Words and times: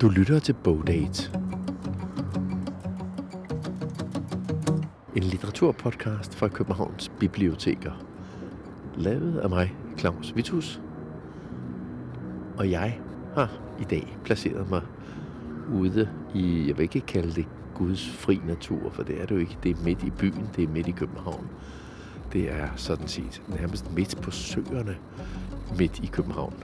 Du 0.00 0.08
lytter 0.08 0.38
til 0.38 0.52
Bogdate. 0.52 1.30
En 5.16 5.22
litteraturpodcast 5.22 6.34
fra 6.34 6.48
Københavns 6.48 7.10
Biblioteker. 7.20 7.92
Lavet 8.96 9.38
af 9.38 9.48
mig, 9.48 9.74
Claus 9.98 10.32
Vitus. 10.36 10.80
Og 12.56 12.70
jeg 12.70 12.98
har 13.34 13.50
i 13.80 13.84
dag 13.84 14.18
placeret 14.24 14.70
mig 14.70 14.82
ude 15.74 16.08
i, 16.34 16.68
jeg 16.68 16.78
vil 16.78 16.82
ikke 16.82 17.00
kalde 17.00 17.32
det 17.32 17.46
Guds 17.74 18.10
fri 18.10 18.40
natur, 18.46 18.90
for 18.90 19.02
det 19.02 19.22
er 19.22 19.26
det 19.26 19.34
jo 19.34 19.40
ikke. 19.40 19.58
Det 19.62 19.70
er 19.70 19.84
midt 19.84 20.02
i 20.02 20.10
byen, 20.10 20.48
det 20.56 20.64
er 20.64 20.68
midt 20.68 20.88
i 20.88 20.92
København. 20.92 21.46
Det 22.32 22.52
er 22.52 22.68
sådan 22.76 23.08
set 23.08 23.42
nærmest 23.48 23.94
midt 23.94 24.20
på 24.22 24.30
søerne 24.30 24.96
midt 25.78 25.98
i 25.98 26.06
København. 26.06 26.54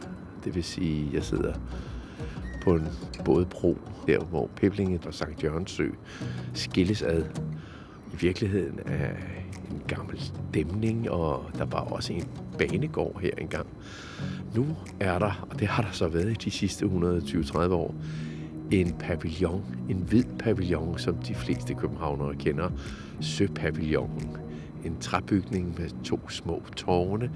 Det 0.45 0.55
vil 0.55 0.65
sige, 0.65 1.11
jeg 1.13 1.25
sidder 1.25 1.55
på 2.65 2.75
en 2.75 2.89
bådbro, 3.25 3.79
der 4.07 4.19
hvor 4.25 4.51
Peblinge 4.57 5.01
og 5.07 5.15
Sankt 5.15 5.45
Jørgensø 5.45 5.89
skilles 6.55 7.03
ad. 7.03 7.25
I 8.13 8.17
virkeligheden 8.21 8.81
er 8.87 9.11
en 9.71 9.83
gammel 9.89 10.33
dæmning, 10.55 11.11
og 11.11 11.51
der 11.59 11.65
var 11.65 11.81
også 11.81 12.13
en 12.13 12.29
banegård 12.59 13.21
her 13.21 13.31
engang. 13.39 13.67
Nu 14.55 14.67
er 15.01 15.19
der, 15.19 15.47
og 15.51 15.61
det 15.61 15.69
har 15.69 15.83
der 15.83 15.91
så 15.93 16.09
været 16.09 16.31
i 16.31 16.35
de 16.35 16.51
sidste 16.51 16.85
120-30 16.87 17.59
år, 17.59 17.95
en 18.71 18.93
pavillon, 18.93 19.65
en 19.89 19.97
hvid 19.97 20.25
pavillon, 20.39 20.99
som 20.99 21.15
de 21.15 21.35
fleste 21.35 21.75
københavnere 21.75 22.35
kender, 22.35 22.71
Søpavillonen. 23.21 24.37
En 24.85 24.97
træbygning 25.01 25.75
med 25.79 26.05
to 26.05 26.29
små 26.29 26.63
tårne, 26.77 27.31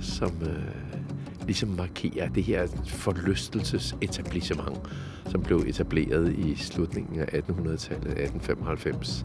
som 0.00 0.32
øh, 0.42 1.00
ligesom 1.50 1.68
markerer 1.68 2.28
det 2.28 2.42
her 2.42 2.66
forlystelsesetablissement, 2.86 4.78
som 5.26 5.42
blev 5.42 5.64
etableret 5.66 6.32
i 6.32 6.54
slutningen 6.54 7.20
af 7.20 7.24
1800-tallet, 7.24 8.10
1895. 8.10 9.24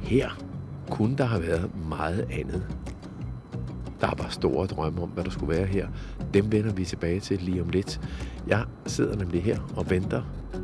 Her 0.00 0.28
kunne 0.90 1.16
der 1.16 1.24
have 1.24 1.42
været 1.42 1.70
meget 1.88 2.26
andet. 2.30 2.66
Der 4.00 4.14
var 4.18 4.28
store 4.28 4.66
drømme 4.66 5.02
om, 5.02 5.08
hvad 5.08 5.24
der 5.24 5.30
skulle 5.30 5.56
være 5.56 5.66
her. 5.66 5.88
Dem 6.34 6.52
vender 6.52 6.72
vi 6.72 6.84
tilbage 6.84 7.20
til 7.20 7.38
lige 7.42 7.62
om 7.62 7.68
lidt. 7.68 8.00
Jeg 8.46 8.64
sidder 8.86 9.16
nemlig 9.16 9.42
her 9.42 9.58
og 9.76 9.90
venter 9.90 10.22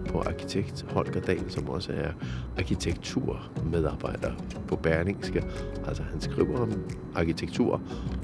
på 0.09 0.21
arkitekt 0.21 0.87
Holger 0.91 1.21
Dahl, 1.21 1.51
som 1.51 1.69
også 1.69 1.93
er 1.93 2.11
arkitekturmedarbejder 2.59 4.33
på 4.69 4.77
Berlingske. 4.77 5.45
Altså 5.87 6.03
han 6.03 6.21
skriver 6.21 6.61
om 6.61 6.73
arkitektur, 7.15 7.81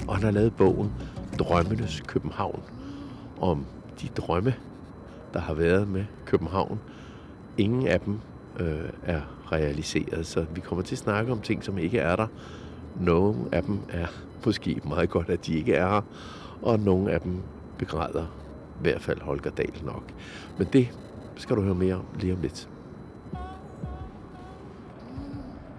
og 0.07 0.15
han 0.15 0.23
har 0.23 0.31
lavet 0.31 0.53
bogen 0.55 0.91
Drømmenes 1.39 2.01
København. 2.07 2.63
Om 3.41 3.65
de 4.01 4.07
drømme, 4.07 4.53
der 5.33 5.39
har 5.39 5.53
været 5.53 5.87
med 5.87 6.05
København. 6.25 6.79
Ingen 7.57 7.87
af 7.87 7.99
dem 7.99 8.19
øh, 8.59 8.89
er 9.03 9.21
realiseret, 9.51 10.27
så 10.27 10.45
vi 10.55 10.61
kommer 10.61 10.83
til 10.83 10.95
at 10.95 10.99
snakke 10.99 11.31
om 11.31 11.41
ting, 11.41 11.63
som 11.63 11.77
ikke 11.77 11.99
er 11.99 12.15
der. 12.15 12.27
Nogle 12.99 13.37
af 13.51 13.63
dem 13.63 13.79
er 13.89 14.07
måske 14.45 14.81
meget 14.85 15.09
godt, 15.09 15.29
at 15.29 15.45
de 15.45 15.53
ikke 15.53 15.73
er 15.73 15.89
her, 15.89 16.01
og 16.61 16.79
nogle 16.79 17.11
af 17.11 17.21
dem 17.21 17.41
begræder 17.77 18.25
i 18.79 18.81
hvert 18.81 19.01
fald 19.01 19.21
Holger 19.21 19.51
Dahl 19.51 19.85
nok. 19.85 20.03
Men 20.57 20.67
det 20.73 20.87
skal 21.35 21.55
du 21.55 21.61
høre 21.61 21.75
mere 21.75 21.95
om 21.95 22.05
lige 22.19 22.33
om 22.33 22.41
lidt. 22.41 22.69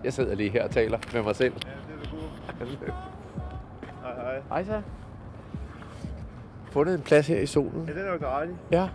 Jeg 0.05 0.13
sidder 0.13 0.35
lige 0.35 0.51
her 0.51 0.65
og 0.65 0.71
taler 0.71 0.99
med 1.13 1.23
mig 1.23 1.37
selv. 1.37 1.55
Ja, 1.67 1.71
det 1.71 2.07
er 2.07 2.11
du 2.11 2.17
Hej, 4.03 4.15
hej. 4.15 4.43
Hej 4.49 4.65
så. 4.65 4.83
Fundet 6.73 6.95
en 6.95 7.01
plads 7.01 7.27
her 7.27 7.41
i 7.41 7.47
solen. 7.47 7.85
Ja, 7.89 7.93
den 7.93 8.09
er 8.09 8.13
jo 8.13 8.19
dejlig. 8.19 8.55
Ja. 8.71 8.89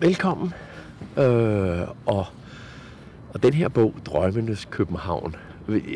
Velkommen. 0.00 0.52
Øh, 1.18 1.88
og, 2.06 2.26
og 3.34 3.42
den 3.42 3.52
her 3.52 3.68
bog, 3.68 3.94
Drømmenes 4.06 4.64
København. 4.64 5.36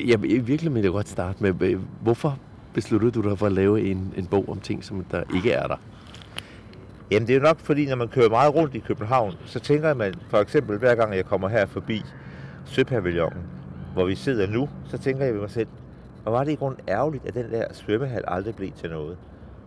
Jeg 0.06 0.22
vil 0.22 0.46
virkelig 0.46 0.74
vil 0.74 0.82
jeg 0.82 0.92
godt 0.92 1.08
starte 1.08 1.42
med, 1.42 1.76
hvorfor 2.02 2.38
besluttede 2.74 3.12
du 3.12 3.28
dig 3.28 3.38
for 3.38 3.46
at 3.46 3.52
lave 3.52 3.80
en, 3.80 4.14
en 4.16 4.26
bog 4.26 4.48
om 4.48 4.60
ting, 4.60 4.84
som 4.84 5.04
der 5.04 5.22
ikke 5.34 5.52
er 5.52 5.66
der? 5.66 5.76
Jamen 7.10 7.28
det 7.28 7.36
er 7.36 7.40
nok 7.40 7.58
fordi, 7.58 7.86
når 7.86 7.96
man 7.96 8.08
kører 8.08 8.28
meget 8.28 8.54
rundt 8.54 8.74
i 8.74 8.78
København, 8.78 9.34
så 9.44 9.60
tænker 9.60 9.94
man 9.94 10.14
for 10.28 10.38
eksempel 10.38 10.78
hver 10.78 10.94
gang 10.94 11.16
jeg 11.16 11.24
kommer 11.24 11.48
her 11.48 11.66
forbi 11.66 12.02
Søpavillonen, 12.64 13.42
hvor 13.92 14.04
vi 14.04 14.14
sidder 14.14 14.46
nu, 14.46 14.68
så 14.88 14.98
tænker 14.98 15.24
jeg 15.24 15.34
ved 15.34 15.40
mig 15.40 15.50
selv, 15.50 15.68
og 16.24 16.32
var 16.32 16.44
det 16.44 16.52
i 16.52 16.54
grund 16.54 16.76
ærgerligt, 16.88 17.26
at 17.26 17.34
den 17.34 17.50
der 17.50 17.64
svømmehal 17.72 18.24
aldrig 18.26 18.54
blev 18.54 18.70
til 18.72 18.90
noget. 18.90 19.16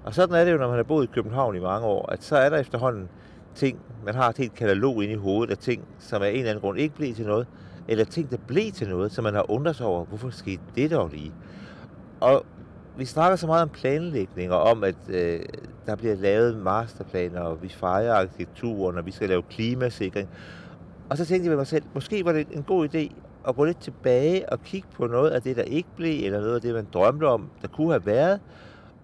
Og 0.04 0.14
sådan 0.14 0.36
er 0.36 0.46
det 0.46 0.52
jo, 0.52 0.58
når 0.58 0.68
man 0.68 0.76
har 0.76 0.84
boet 0.84 1.04
i 1.04 1.12
København 1.14 1.56
i 1.56 1.60
mange 1.60 1.88
år, 1.88 2.12
at 2.12 2.24
så 2.24 2.38
er 2.38 2.50
der 2.50 2.58
efterhånden 2.58 3.10
ting, 3.56 3.80
man 4.06 4.16
har 4.16 4.30
et 4.30 4.38
helt 4.38 4.56
katalog 4.56 5.04
inde 5.04 5.14
i 5.14 5.18
hovedet 5.18 5.52
af 5.52 5.58
ting, 5.58 5.84
som 6.00 6.22
af 6.22 6.30
en 6.30 6.36
eller 6.36 6.50
anden 6.50 6.62
grund 6.62 6.80
ikke 6.80 6.96
blev 6.96 7.14
til 7.14 7.26
noget, 7.26 7.48
eller 7.88 8.06
ting, 8.06 8.32
der 8.32 8.38
blev 8.48 8.72
til 8.72 8.90
noget, 8.90 9.12
som 9.12 9.24
man 9.24 9.34
har 9.34 9.52
undret 9.52 9.76
sig 9.76 9.86
over, 9.86 10.06
hvorfor 10.06 10.30
skete 10.30 10.62
det 10.76 10.92
dog 10.92 11.10
lige? 11.10 11.32
Og 12.20 12.46
vi 12.98 13.06
snakker 13.06 13.36
så 13.36 13.48
meget 13.48 13.64
om 13.64 13.70
planlægning 13.70 14.52
og 14.52 14.62
om, 14.62 14.84
at 14.84 14.96
øh, 15.10 15.40
der 15.86 15.96
bliver 15.96 16.16
lavet 16.16 16.58
masterplaner, 16.58 17.42
og 17.42 17.64
vi 17.64 17.70
fejrer 17.70 18.14
arkitekturen, 18.14 18.98
og 18.98 19.06
vi 19.06 19.12
skal 19.12 19.30
lave 19.30 19.42
klimasikring. 19.42 20.30
Og 21.10 21.18
så 21.18 21.26
tænkte 21.26 21.46
jeg 21.46 21.50
ved 21.50 21.58
mig 21.58 21.68
selv, 21.68 21.84
måske 21.94 22.26
var 22.26 22.32
det 22.32 22.48
en 22.52 22.64
god 22.64 22.88
idé 22.90 23.14
at 23.48 23.56
gå 23.56 23.64
lidt 23.64 23.80
tilbage 23.80 24.50
og 24.50 24.64
kigge 24.64 24.88
på 24.94 25.08
noget 25.08 25.30
af 25.30 25.42
det, 25.42 25.56
der 25.56 25.64
ikke 25.64 25.90
blev, 25.96 26.26
eller 26.26 26.40
noget 26.40 26.56
af 26.56 26.62
det, 26.62 26.74
man 26.74 26.88
drømte 26.94 27.28
om, 27.28 27.50
der 27.62 27.68
kunne 27.68 27.92
have 27.92 28.06
været, 28.06 28.40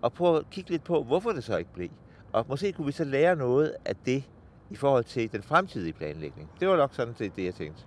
og 0.02 0.14
prøve 0.14 0.38
at 0.38 0.50
kigge 0.52 0.70
lidt 0.70 0.84
på, 0.84 1.04
hvorfor 1.04 1.32
det 1.32 1.44
så 1.44 1.58
ikke 1.58 1.74
blev. 1.74 1.90
Og 2.32 2.46
måske 2.50 2.72
kunne 2.72 2.86
vi 2.86 2.92
så 2.92 3.04
lære 3.04 3.36
noget 3.36 3.74
af 3.86 3.96
det 3.96 4.24
i 4.70 4.76
forhold 4.76 5.04
til 5.04 5.32
den 5.32 5.44
fremtidige 5.44 5.94
planlægning. 5.94 6.50
Det 6.60 6.68
var 6.68 6.78
nok 6.78 6.94
sådan 6.94 7.16
set 7.18 7.36
det, 7.36 7.46
jeg 7.46 7.56
tænkte. 7.56 7.84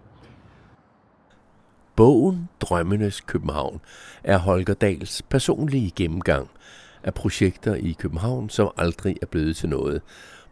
Bogen 1.97 2.49
Drømmenes 2.61 3.21
København 3.21 3.81
er 4.25 4.39
Holger 4.39 4.75
Dals 4.75 5.23
personlige 5.23 5.93
gennemgang 5.97 6.51
af 7.03 7.15
projekter 7.15 7.75
i 7.75 7.97
København, 7.99 8.49
som 8.51 8.71
aldrig 8.77 9.17
er 9.23 9.27
blevet 9.27 9.57
til 9.57 9.69
noget. 9.69 10.03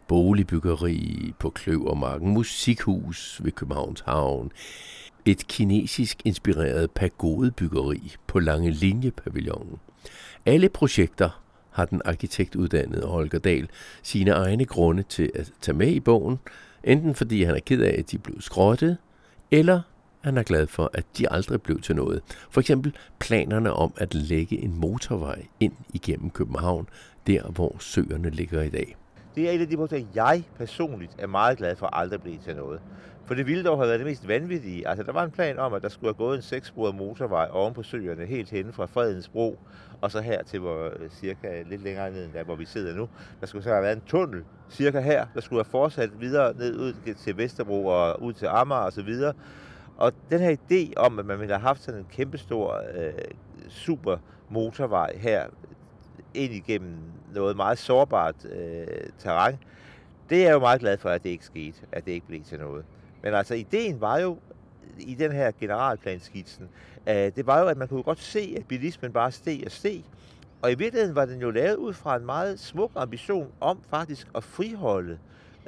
Boligbyggeri 0.07 1.33
på 1.39 1.49
Kløvermarken, 1.49 2.29
musikhus 2.29 3.41
ved 3.43 3.51
Københavns 3.51 4.01
Havn, 4.01 4.51
et 5.25 5.47
kinesisk 5.47 6.21
inspireret 6.25 6.91
pagodebyggeri 6.91 8.15
på 8.27 8.39
Lange 8.39 8.71
Linje 8.71 9.11
Pavillonen. 9.11 9.79
Alle 10.45 10.69
projekter 10.69 11.41
har 11.71 11.85
den 11.85 12.01
arkitektuddannede 12.05 13.07
Holger 13.07 13.39
Dahl 13.39 13.69
sine 14.03 14.31
egne 14.31 14.65
grunde 14.65 15.03
til 15.03 15.31
at 15.35 15.51
tage 15.61 15.77
med 15.77 15.87
i 15.87 15.99
bogen, 15.99 16.39
enten 16.83 17.15
fordi 17.15 17.43
han 17.43 17.55
er 17.55 17.59
ked 17.59 17.81
af, 17.81 17.95
at 17.99 18.11
de 18.11 18.17
blev 18.17 18.41
skrottet, 18.41 18.97
eller 19.51 19.81
han 20.21 20.37
er 20.37 20.43
glad 20.43 20.67
for, 20.67 20.91
at 20.93 21.05
de 21.17 21.31
aldrig 21.31 21.61
blev 21.61 21.81
til 21.81 21.95
noget. 21.95 22.21
For 22.49 22.61
eksempel 22.61 22.95
planerne 23.19 23.73
om 23.73 23.93
at 23.97 24.13
lægge 24.13 24.57
en 24.57 24.75
motorvej 24.79 25.45
ind 25.59 25.73
igennem 25.93 26.29
København, 26.29 26.89
der 27.27 27.51
hvor 27.51 27.75
søerne 27.79 28.29
ligger 28.29 28.61
i 28.61 28.69
dag. 28.69 28.95
Det 29.35 29.49
er 29.49 29.51
et 29.51 29.61
af 29.61 29.67
de 29.67 29.77
projekter, 29.77 30.07
jeg 30.15 30.43
personligt 30.57 31.15
er 31.17 31.27
meget 31.27 31.57
glad 31.57 31.75
for 31.75 31.87
aldrig 31.87 32.21
blive 32.21 32.37
til 32.37 32.55
noget. 32.55 32.81
For 33.25 33.35
det 33.35 33.47
ville 33.47 33.63
dog 33.63 33.77
have 33.77 33.87
været 33.87 33.99
det 33.99 34.07
mest 34.07 34.27
vanvittige. 34.27 34.87
Altså, 34.87 35.03
der 35.03 35.11
var 35.11 35.23
en 35.23 35.31
plan 35.31 35.59
om, 35.59 35.73
at 35.73 35.81
der 35.81 35.89
skulle 35.89 36.07
have 36.07 36.25
gået 36.25 36.35
en 36.35 36.41
sekssporet 36.41 36.95
motorvej 36.95 37.47
oven 37.51 37.73
på 37.73 37.83
søerne, 37.83 38.25
helt 38.25 38.49
hen 38.49 38.73
fra 38.73 38.85
Fredens 38.85 39.29
Bro, 39.29 39.59
og 40.01 40.11
så 40.11 40.21
her 40.21 40.43
til 40.43 40.59
hvor, 40.59 40.85
øh, 40.85 41.09
cirka 41.09 41.63
lidt 41.69 41.83
længere 41.83 42.11
ned, 42.11 42.29
der 42.33 42.43
hvor 42.43 42.55
vi 42.55 42.65
sidder 42.65 42.95
nu. 42.95 43.09
Der 43.41 43.47
skulle 43.47 43.63
så 43.63 43.69
have 43.69 43.83
været 43.83 43.95
en 43.95 44.03
tunnel, 44.07 44.43
cirka 44.69 44.99
her, 44.99 45.25
der 45.33 45.41
skulle 45.41 45.63
have 45.63 45.71
fortsat 45.71 46.09
videre 46.19 46.53
ned 46.53 46.79
ud 46.79 47.13
til 47.13 47.37
Vesterbro 47.37 47.85
og 47.85 48.21
ud 48.21 48.33
til 48.33 48.45
Amager 48.45 48.81
og 48.81 48.93
så 48.93 49.01
videre. 49.01 49.33
Og 49.97 50.11
den 50.29 50.39
her 50.39 50.55
idé 50.55 50.93
om, 50.97 51.19
at 51.19 51.25
man 51.25 51.39
ville 51.39 51.53
have 51.53 51.61
haft 51.61 51.83
sådan 51.83 51.99
en 51.99 52.07
kæmpestor 52.11 52.81
øh, 52.95 53.13
super 53.69 54.17
motorvej 54.49 55.17
her 55.17 55.47
ind 56.35 56.53
igennem 56.53 56.97
noget 57.33 57.55
meget 57.55 57.77
sårbart 57.77 58.35
øh, 58.45 58.87
terræn, 59.19 59.57
det 60.29 60.37
er 60.37 60.43
jeg 60.43 60.53
jo 60.53 60.59
meget 60.59 60.79
glad 60.79 60.97
for, 60.97 61.09
at 61.09 61.23
det 61.23 61.29
ikke 61.29 61.45
skete, 61.45 61.77
at 61.91 62.05
det 62.05 62.11
ikke 62.11 62.27
blev 62.27 62.43
til 62.43 62.59
noget. 62.59 62.85
Men 63.23 63.33
altså, 63.33 63.53
ideen 63.53 64.01
var 64.01 64.19
jo 64.19 64.37
i 64.99 65.15
den 65.15 65.31
her 65.31 65.51
generalplanskitsen, 65.59 66.69
øh, 67.07 67.15
det 67.15 67.47
var 67.47 67.59
jo, 67.59 67.67
at 67.67 67.77
man 67.77 67.87
kunne 67.87 68.03
godt 68.03 68.19
se, 68.19 68.55
at 68.57 68.67
bilismen 68.67 69.11
bare 69.11 69.31
steg 69.31 69.61
og 69.65 69.71
steg. 69.71 70.03
Og 70.61 70.71
i 70.71 70.75
virkeligheden 70.75 71.15
var 71.15 71.25
den 71.25 71.41
jo 71.41 71.51
lavet 71.51 71.75
ud 71.75 71.93
fra 71.93 72.15
en 72.15 72.25
meget 72.25 72.59
smuk 72.59 72.91
ambition 72.95 73.51
om 73.61 73.79
faktisk 73.89 74.27
at 74.35 74.43
friholde 74.43 75.17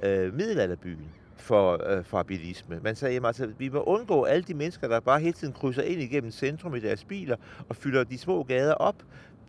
øh, 0.04 0.34
middelalderbyen 0.34 1.08
for, 1.36 1.98
øh, 1.98 2.04
for 2.04 2.24
bilisme. 2.24 2.80
Man 2.84 2.96
sagde, 2.96 3.14
jamen, 3.14 3.28
altså, 3.28 3.50
vi 3.58 3.70
må 3.70 3.84
undgå 3.84 4.24
alle 4.24 4.44
de 4.44 4.54
mennesker, 4.54 4.88
der 4.88 5.00
bare 5.00 5.20
hele 5.20 5.34
tiden 5.34 5.54
krydser 5.54 5.82
ind 5.82 6.02
igennem 6.02 6.32
centrum 6.32 6.76
i 6.76 6.80
deres 6.80 7.04
biler 7.04 7.36
og 7.70 7.76
fylder 7.76 8.04
de 8.04 8.18
små 8.18 8.44
gader 8.44 8.74
op. 8.74 8.96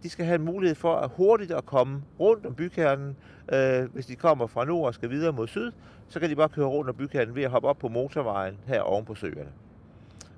De 0.02 0.10
skal 0.10 0.24
have 0.24 0.34
en 0.34 0.44
mulighed 0.44 0.74
for 0.74 0.94
at 0.94 1.10
hurtigt 1.16 1.50
at 1.52 1.66
komme 1.66 2.02
rundt 2.20 2.46
om 2.46 2.54
bykernen. 2.54 3.16
Øh, 3.52 3.92
hvis 3.92 4.06
de 4.06 4.16
kommer 4.16 4.46
fra 4.46 4.64
nord 4.64 4.86
og 4.86 4.94
skal 4.94 5.10
videre 5.10 5.32
mod 5.32 5.46
syd, 5.46 5.72
så 6.08 6.20
kan 6.20 6.30
de 6.30 6.36
bare 6.36 6.48
køre 6.48 6.66
rundt 6.66 6.90
om 6.90 6.96
bykernen 6.96 7.34
ved 7.34 7.42
at 7.42 7.50
hoppe 7.50 7.68
op 7.68 7.78
på 7.78 7.88
motorvejen 7.88 8.58
her 8.66 8.80
oven 8.80 9.04
på 9.04 9.14
søerne. 9.14 9.52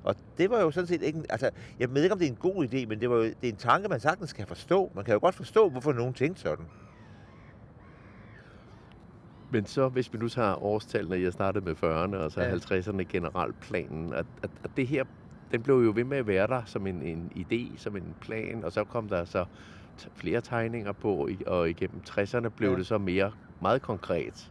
Og 0.04 0.14
det 0.38 0.50
var 0.50 0.60
jo 0.60 0.70
sådan 0.70 0.86
set 0.86 1.02
ikke... 1.02 1.22
Altså, 1.28 1.50
jeg 1.78 1.94
ved 1.94 2.02
ikke, 2.02 2.12
om 2.12 2.18
det 2.18 2.26
er 2.26 2.30
en 2.30 2.36
god 2.36 2.64
idé, 2.64 2.86
men 2.86 3.00
det, 3.00 3.10
var 3.10 3.16
jo, 3.16 3.22
det 3.22 3.44
er 3.44 3.48
en 3.48 3.56
tanke, 3.56 3.88
man 3.88 4.00
sagtens 4.00 4.32
kan 4.32 4.46
forstå. 4.46 4.90
Man 4.94 5.04
kan 5.04 5.14
jo 5.14 5.20
godt 5.20 5.34
forstå, 5.34 5.68
hvorfor 5.68 5.92
nogen 5.92 6.14
tænkte 6.14 6.42
sådan. 6.42 6.64
Men 9.52 9.66
så, 9.66 9.88
hvis 9.88 10.12
vi 10.12 10.18
nu 10.18 10.28
tager 10.28 10.62
årstallene, 10.64 11.22
jeg 11.22 11.32
startede 11.32 11.64
med 11.64 11.74
40'erne, 11.74 12.16
og 12.16 12.30
så 12.30 12.40
Ja. 12.40 12.54
50'erne 12.54 13.02
generalplanen, 13.02 14.12
at, 14.12 14.26
at, 14.42 14.50
at 14.64 14.70
det 14.76 14.86
her, 14.86 15.04
den 15.50 15.62
blev 15.62 15.74
jo 15.76 15.92
ved 15.94 16.04
med 16.04 16.18
at 16.18 16.26
være 16.26 16.46
der 16.46 16.64
som 16.64 16.86
en, 16.86 17.02
en 17.02 17.32
idé, 17.36 17.76
som 17.78 17.96
en 17.96 18.14
plan, 18.20 18.64
og 18.64 18.72
så 18.72 18.84
kom 18.84 19.08
der 19.08 19.24
så 19.24 19.44
flere 20.14 20.40
tegninger 20.40 20.92
på, 20.92 21.28
og 21.46 21.70
igennem 21.70 22.02
60'erne 22.08 22.48
blev 22.48 22.70
Ja. 22.70 22.76
det 22.76 22.86
så 22.86 22.98
mere 22.98 23.32
meget 23.60 23.82
konkret. 23.82 24.50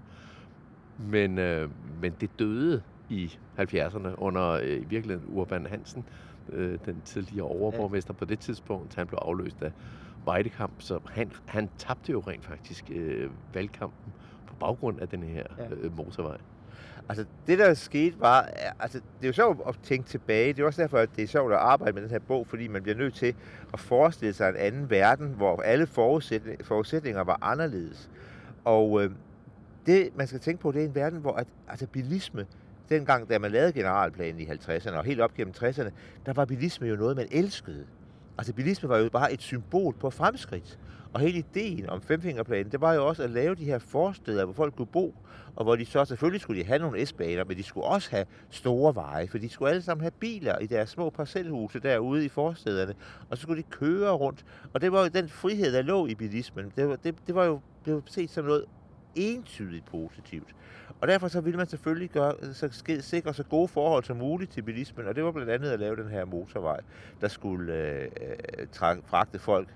Men, 0.97 1.37
øh, 1.37 1.69
men 2.01 2.13
det 2.13 2.39
døde 2.39 2.83
i 3.09 3.33
70'erne 3.59 4.15
under 4.17 4.49
øh, 4.49 4.67
i 4.81 4.85
virkeligheden 4.85 5.25
Urban 5.29 5.65
Hansen, 5.65 6.07
øh, 6.49 6.79
den 6.85 7.01
tidligere 7.01 7.45
overborgmester 7.45 8.13
på 8.13 8.25
det 8.25 8.39
tidspunkt. 8.39 8.95
Han 8.95 9.07
blev 9.07 9.19
afløst 9.21 9.61
af 9.61 9.71
Weidekamp, 10.27 10.81
så 10.81 10.99
han, 11.11 11.31
han 11.47 11.69
tabte 11.77 12.11
jo 12.11 12.19
rent 12.19 12.45
faktisk 12.45 12.89
øh, 12.93 13.31
valgkampen 13.53 14.13
på 14.45 14.55
baggrund 14.55 14.99
af 14.99 15.09
den 15.09 15.23
her 15.23 15.43
Ja. 15.57 15.69
øh, 15.69 15.91
motorvej. 15.93 16.37
Altså, 17.09 17.25
det 17.47 17.59
der 17.59 17.73
skete 17.73 18.19
var, 18.19 18.41
altså, 18.79 18.97
det 18.97 19.23
er 19.23 19.27
jo 19.27 19.33
sjovt 19.33 19.59
at 19.67 19.75
tænke 19.83 20.09
tilbage. 20.09 20.53
Det 20.53 20.61
er 20.61 20.65
også 20.65 20.81
derfor, 20.81 20.97
at 20.97 21.09
det 21.15 21.23
er 21.23 21.27
sjovt 21.27 21.53
at 21.53 21.59
arbejde 21.59 21.93
med 21.93 22.01
den 22.01 22.11
her 22.11 22.19
bog, 22.19 22.47
fordi 22.47 22.67
man 22.67 22.83
bliver 22.83 22.97
nødt 22.97 23.13
til 23.13 23.35
at 23.73 23.79
forestille 23.79 24.33
sig 24.33 24.49
en 24.49 24.55
anden 24.55 24.89
verden, 24.89 25.27
hvor 25.27 25.61
alle 25.61 25.87
forudsætninger 26.63 27.23
var 27.23 27.39
anderledes. 27.41 28.09
Og 28.65 29.03
øh, 29.03 29.11
det, 29.85 30.09
man 30.15 30.27
skal 30.27 30.39
tænke 30.39 30.61
på, 30.61 30.71
det 30.71 30.81
er 30.81 30.85
en 30.85 30.95
verden, 30.95 31.19
hvor 31.19 31.33
at, 31.33 31.47
altså, 31.67 31.87
bilisme, 31.87 32.45
dengang, 32.89 33.29
da 33.29 33.39
man 33.39 33.51
lavede 33.51 33.73
generalplanen 33.73 34.41
i 34.41 34.45
50'erne 34.45 34.95
og 34.95 35.03
helt 35.03 35.21
op 35.21 35.33
gennem 35.33 35.53
60'erne, 35.57 35.89
der 36.25 36.33
var 36.33 36.45
bilisme 36.45 36.87
jo 36.87 36.95
noget, 36.95 37.15
man 37.15 37.27
elskede. 37.31 37.85
Altså, 38.39 38.53
bilisme 38.53 38.89
var 38.89 38.97
jo 38.97 39.09
bare 39.09 39.33
et 39.33 39.41
symbol 39.41 39.93
på 39.93 40.09
fremskridt. 40.09 40.79
Og 41.13 41.19
hele 41.19 41.37
ideen 41.37 41.89
om 41.89 42.01
femfingerplanen, 42.01 42.71
det 42.71 42.81
var 42.81 42.93
jo 42.93 43.07
også 43.07 43.23
at 43.23 43.29
lave 43.29 43.55
de 43.55 43.63
her 43.65 43.79
forsteder, 43.79 44.45
hvor 44.45 44.53
folk 44.53 44.75
kunne 44.75 44.85
bo, 44.85 45.15
og 45.55 45.63
hvor 45.63 45.75
de 45.75 45.85
så 45.85 46.05
selvfølgelig 46.05 46.41
skulle 46.41 46.61
de 46.61 46.67
have 46.67 46.79
nogle 46.79 47.05
S-baner, 47.05 47.43
men 47.43 47.57
de 47.57 47.63
skulle 47.63 47.85
også 47.85 48.09
have 48.11 48.25
store 48.49 48.95
veje, 48.95 49.27
for 49.27 49.37
de 49.37 49.49
skulle 49.49 49.69
alle 49.69 49.81
sammen 49.81 50.01
have 50.01 50.11
biler 50.11 50.57
i 50.57 50.67
deres 50.67 50.89
små 50.89 51.09
parcelhuse 51.09 51.79
derude 51.79 52.25
i 52.25 52.29
forstederne, 52.29 52.93
og 53.29 53.37
så 53.37 53.41
skulle 53.41 53.63
de 53.63 53.67
køre 53.69 54.11
rundt. 54.11 54.45
Og 54.73 54.81
det 54.81 54.91
var 54.91 55.01
jo 55.01 55.07
den 55.07 55.29
frihed, 55.29 55.73
der 55.73 55.81
lå 55.81 56.07
i 56.07 56.15
bilismen. 56.15 56.71
Det 56.75 56.89
var, 56.89 56.95
det, 56.95 57.15
det 57.27 57.35
var 57.35 57.45
jo 57.45 57.59
blev 57.83 58.03
set 58.05 58.29
som 58.29 58.45
noget 58.45 58.65
entydigt 59.15 59.85
positivt. 59.85 60.55
Og 61.01 61.07
derfor 61.07 61.27
så 61.27 61.41
ville 61.41 61.57
man 61.57 61.67
selvfølgelig 61.67 62.09
gøre, 62.09 62.33
så 62.53 62.69
sikre 63.01 63.33
så 63.33 63.43
gode 63.43 63.67
forhold 63.67 64.03
som 64.03 64.17
muligt 64.17 64.51
til 64.51 64.61
bilismen, 64.61 65.07
og 65.07 65.15
det 65.15 65.23
var 65.23 65.31
blandt 65.31 65.51
andet 65.51 65.71
at 65.71 65.79
lave 65.79 65.95
den 65.95 66.07
her 66.07 66.25
motorvej, 66.25 66.79
der 67.21 67.27
skulle 67.27 67.73
øh, 67.73 68.07
øh, 68.61 68.97
fragte 69.05 69.39
folk 69.39 69.67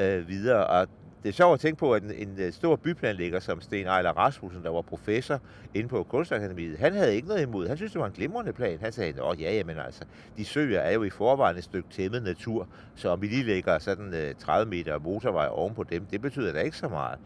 øh, 0.00 0.28
videre. 0.28 0.66
Og 0.66 0.88
det 1.22 1.28
er 1.28 1.32
sjovt 1.32 1.54
at 1.54 1.60
tænke 1.60 1.78
på, 1.78 1.94
at 1.94 2.02
en, 2.02 2.10
en 2.10 2.34
øh, 2.38 2.52
stor 2.52 2.76
byplanlægger 2.76 3.40
som 3.40 3.60
Sten 3.60 3.86
Ejler 3.86 4.10
Rasmussen, 4.10 4.62
der 4.62 4.70
var 4.70 4.82
professor 4.82 5.40
inde 5.74 5.88
på 5.88 6.02
Kunstakademiet, 6.02 6.78
han 6.78 6.92
havde 6.92 7.14
ikke 7.14 7.28
noget 7.28 7.42
imod. 7.42 7.68
Han 7.68 7.76
synes, 7.76 7.92
det 7.92 8.00
var 8.00 8.06
en 8.06 8.12
glimrende 8.12 8.52
plan. 8.52 8.78
Han 8.80 8.92
sagde, 8.92 9.22
at 9.22 9.40
ja, 9.40 9.54
jamen 9.54 9.78
altså, 9.78 10.04
de 10.36 10.44
søer 10.44 10.80
er 10.80 10.92
jo 10.92 11.02
i 11.02 11.10
forvejen 11.10 11.56
et 11.56 11.64
stykke 11.64 11.88
tæmmet 11.90 12.22
natur, 12.22 12.68
så 12.94 13.08
om 13.08 13.22
vi 13.22 13.26
lige 13.26 13.44
lægger 13.44 13.78
sådan 13.78 14.14
øh, 14.14 14.34
30 14.34 14.70
meter 14.70 14.98
motorvej 14.98 15.48
ovenpå 15.50 15.84
dem, 15.84 16.06
det 16.10 16.20
betyder 16.20 16.52
da 16.52 16.60
ikke 16.60 16.76
så 16.76 16.88
meget. 16.88 17.18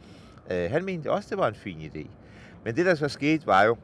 Øh, 0.51 0.71
han 0.71 0.85
mente 0.85 1.11
også, 1.11 1.29
det 1.31 1.39
var 1.39 1.49
en 1.49 1.55
fin 1.55 1.79
idé. 1.79 2.07
Men 2.65 2.77
det, 2.77 2.87
der 2.87 2.95
så 2.95 3.09
skete, 3.09 3.47
var 3.47 3.63
jo, 3.63 3.77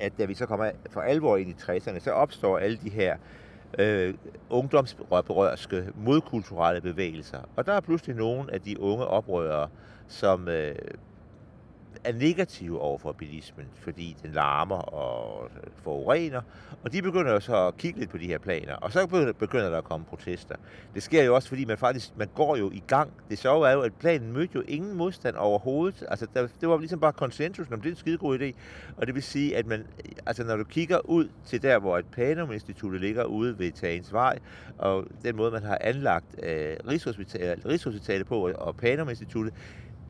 at 0.00 0.18
da 0.18 0.24
vi 0.24 0.34
så 0.34 0.46
kommer 0.46 0.70
for 0.90 1.00
alvor 1.00 1.36
ind 1.36 1.48
i 1.48 1.52
60'erne, 1.52 2.00
så 2.00 2.10
opstår 2.10 2.58
alle 2.58 2.78
de 2.82 2.90
her 2.90 3.16
øh, 3.78 4.14
ungdomsoprørske, 4.50 5.88
modkulturelle 5.96 6.80
bevægelser. 6.80 7.38
Og 7.56 7.66
der 7.66 7.72
er 7.72 7.80
pludselig 7.80 8.16
nogle 8.16 8.52
af 8.52 8.60
de 8.60 8.80
unge 8.80 9.06
oprørere, 9.06 9.68
som 10.08 10.48
øh, 10.48 10.74
er 12.06 12.12
negative 12.12 12.80
over 12.80 12.98
for 12.98 13.12
bilismen, 13.12 13.66
fordi 13.80 14.16
den 14.22 14.32
larmer 14.32 14.76
og 14.76 15.50
forurener. 15.82 16.40
Og 16.84 16.92
de 16.92 17.02
begynder 17.02 17.32
jo 17.32 17.40
så 17.40 17.66
at 17.66 17.76
kigge 17.76 17.98
lidt 17.98 18.10
på 18.10 18.18
de 18.18 18.26
her 18.26 18.38
planer, 18.38 18.74
og 18.74 18.92
så 18.92 19.06
begynder- 19.38 19.70
der 19.70 19.78
at 19.78 19.84
komme 19.84 20.06
protester. 20.06 20.54
Det 20.94 21.02
sker 21.02 21.24
jo 21.24 21.34
også, 21.34 21.48
fordi 21.48 21.64
man 21.64 21.78
faktisk 21.78 22.12
man 22.16 22.28
går 22.34 22.56
jo 22.56 22.70
i 22.70 22.82
gang. 22.86 23.10
Det 23.30 23.38
sjove 23.38 23.68
er 23.68 23.72
jo, 23.72 23.80
at 23.80 23.94
planen 23.94 24.32
mødte 24.32 24.52
jo 24.54 24.62
ingen 24.68 24.96
modstand 24.96 25.36
overhovedet. 25.36 26.04
Altså, 26.08 26.26
der, 26.34 26.48
det 26.60 26.68
var 26.68 26.78
ligesom 26.78 27.00
bare 27.00 27.12
konsensus, 27.12 27.66
om 27.72 27.80
det 27.80 27.88
er 27.88 27.92
en 27.92 27.96
skidegod 27.96 28.38
idé. 28.38 28.52
Og 28.96 29.06
det 29.06 29.14
vil 29.14 29.22
sige, 29.22 29.56
at 29.56 29.66
man, 29.66 29.86
altså, 30.26 30.44
når 30.44 30.56
du 30.56 30.64
kigger 30.64 30.98
ud 31.10 31.28
til 31.46 31.62
der, 31.62 31.78
hvor 31.78 31.98
et 31.98 32.04
Panum-instituttet 32.12 33.00
ligger 33.00 33.24
ude 33.24 33.58
ved 33.58 33.72
Tagens 33.72 34.12
Vej, 34.12 34.38
og 34.78 35.04
den 35.24 35.36
måde, 35.36 35.50
man 35.50 35.62
har 35.62 35.78
anlagt 35.80 36.26
øh, 36.42 36.76
Rigshospitalet, 36.88 37.66
Rigshospitalet 37.66 38.26
på 38.26 38.50
og 38.54 38.76
Panum-instituttet, 38.76 39.54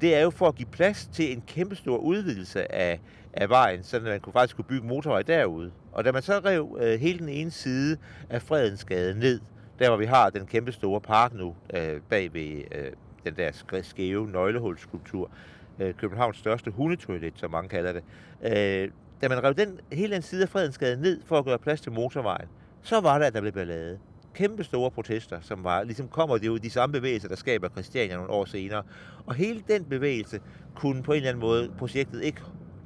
det 0.01 0.15
er 0.15 0.21
jo 0.21 0.31
for 0.31 0.49
at 0.49 0.55
give 0.55 0.69
plads 0.73 1.09
til 1.13 1.33
en 1.33 1.43
kæmpestor 1.47 1.97
udvidelse 1.97 2.73
af, 2.73 3.01
af 3.33 3.49
vejen, 3.49 3.83
så 3.83 4.01
man 4.01 4.21
kunne 4.21 4.33
faktisk 4.33 4.57
kunne 4.57 4.65
bygge 4.65 4.87
motorvej 4.87 5.23
derude. 5.23 5.71
Og 5.93 6.05
da 6.05 6.13
man 6.13 6.23
så 6.23 6.41
rev 6.45 6.79
øh, 6.81 7.01
hele 7.01 7.19
den 7.19 7.29
ene 7.29 7.51
side 7.51 7.97
af 8.31 8.43
Fredensgade 8.43 9.19
ned, 9.19 9.41
der 9.79 9.89
hvor 9.89 9.97
vi 9.97 10.05
har 10.05 10.31
den 10.31 10.47
kæmpestore 10.47 11.01
park 11.01 11.35
nu, 11.35 11.55
øh, 11.75 12.01
bag 12.09 12.35
ved 12.35 12.63
øh, 12.75 12.93
den 13.25 13.37
der 13.37 13.81
skæve 13.83 14.31
nøglehulskulptur, 14.31 15.31
øh, 15.79 15.95
Københavns 15.95 16.37
største 16.37 16.71
hundetoilet, 16.71 17.33
som 17.37 17.51
mange 17.51 17.69
kalder 17.69 17.93
det, 17.93 18.03
øh, 18.43 18.91
da 19.23 19.29
man 19.29 19.45
rev 19.45 19.55
den, 19.55 19.81
hele 19.93 20.15
den 20.15 20.23
side 20.23 20.43
af 20.43 20.49
Fredensgade 20.49 21.03
ned 21.03 21.21
for 21.27 21.39
at 21.39 21.45
gøre 21.45 21.59
plads 21.59 21.81
til 21.81 21.93
motorvejen, 21.93 22.49
så 22.83 23.01
var 23.01 23.19
det, 23.19 23.27
at 23.27 23.35
der 23.35 23.41
blev 23.41 23.53
ballade. 23.53 23.99
Kæmpe 24.37 24.65
store 24.65 24.91
protester, 24.91 25.41
som 25.41 25.65
var, 25.65 25.83
ligesom 25.83 26.09
kommer 26.09 26.39
det 26.39 26.47
jo 26.47 26.57
de 26.57 26.71
samme 26.71 26.93
bevægelser, 26.93 27.29
der 27.29 27.37
skaber 27.37 27.69
Christiania 27.69 28.17
nogle 28.17 28.31
år 28.31 28.45
senere. 28.45 28.83
Og 29.27 29.35
hele 29.35 29.63
den 29.69 29.85
bevægelse 29.85 30.41
kunne 30.75 31.03
på 31.03 31.13
en 31.13 31.17
eller 31.17 31.29
anden 31.29 31.41
måde 31.41 31.73
projektet 31.79 32.23
ikke 32.23 32.41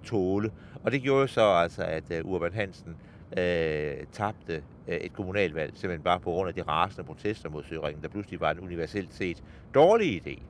tåle. 0.05 0.51
Og 0.85 0.93
det 0.93 1.03
gjorde 1.03 1.29
så 1.29 1.41
altså, 1.41 1.83
at 1.83 2.05
øh, 2.11 2.25
Urban 2.25 2.53
Hansen 2.53 2.97
øh, 3.39 4.07
tabte 4.13 4.63
øh, 4.89 4.97
et 4.97 5.13
kommunalvalg, 5.13 5.73
simpelthen 5.75 6.03
bare 6.03 6.21
på 6.21 6.31
grund 6.31 6.49
af 6.49 6.55
de 6.55 6.63
rasende 6.63 7.05
protester 7.07 7.51
mod 7.51 7.65
Søringen, 7.65 8.03
der 8.03 8.09
pludselig 8.09 8.41
var 8.41 8.51
en 8.51 8.61
universelt 8.61 9.15
set 9.15 9.43
dårlig 9.75 10.27
idé. 10.27 10.43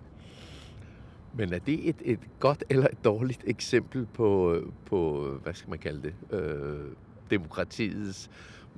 Men 1.34 1.52
er 1.52 1.58
det 1.58 1.88
et, 1.88 1.96
et 2.04 2.20
godt 2.38 2.64
eller 2.70 2.86
et 2.86 3.04
dårligt 3.04 3.44
eksempel 3.46 4.06
på, 4.06 4.54
øh, 4.54 4.62
på 4.86 5.28
hvad 5.42 5.54
skal 5.54 5.70
man 5.70 5.78
kalde 5.78 6.02
det, 6.02 6.14
øh, 6.38 6.94
demokratiets 7.30 8.30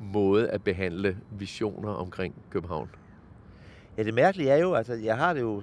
måde 0.02 0.50
at 0.50 0.64
behandle 0.64 1.16
visioner 1.30 1.92
omkring 1.92 2.34
København? 2.50 2.90
Ja, 3.98 4.02
det 4.02 4.14
mærkelige 4.14 4.50
er 4.50 4.56
jo, 4.56 4.74
altså 4.74 4.94
jeg 4.94 5.16
har 5.16 5.32
det 5.32 5.40
jo 5.40 5.62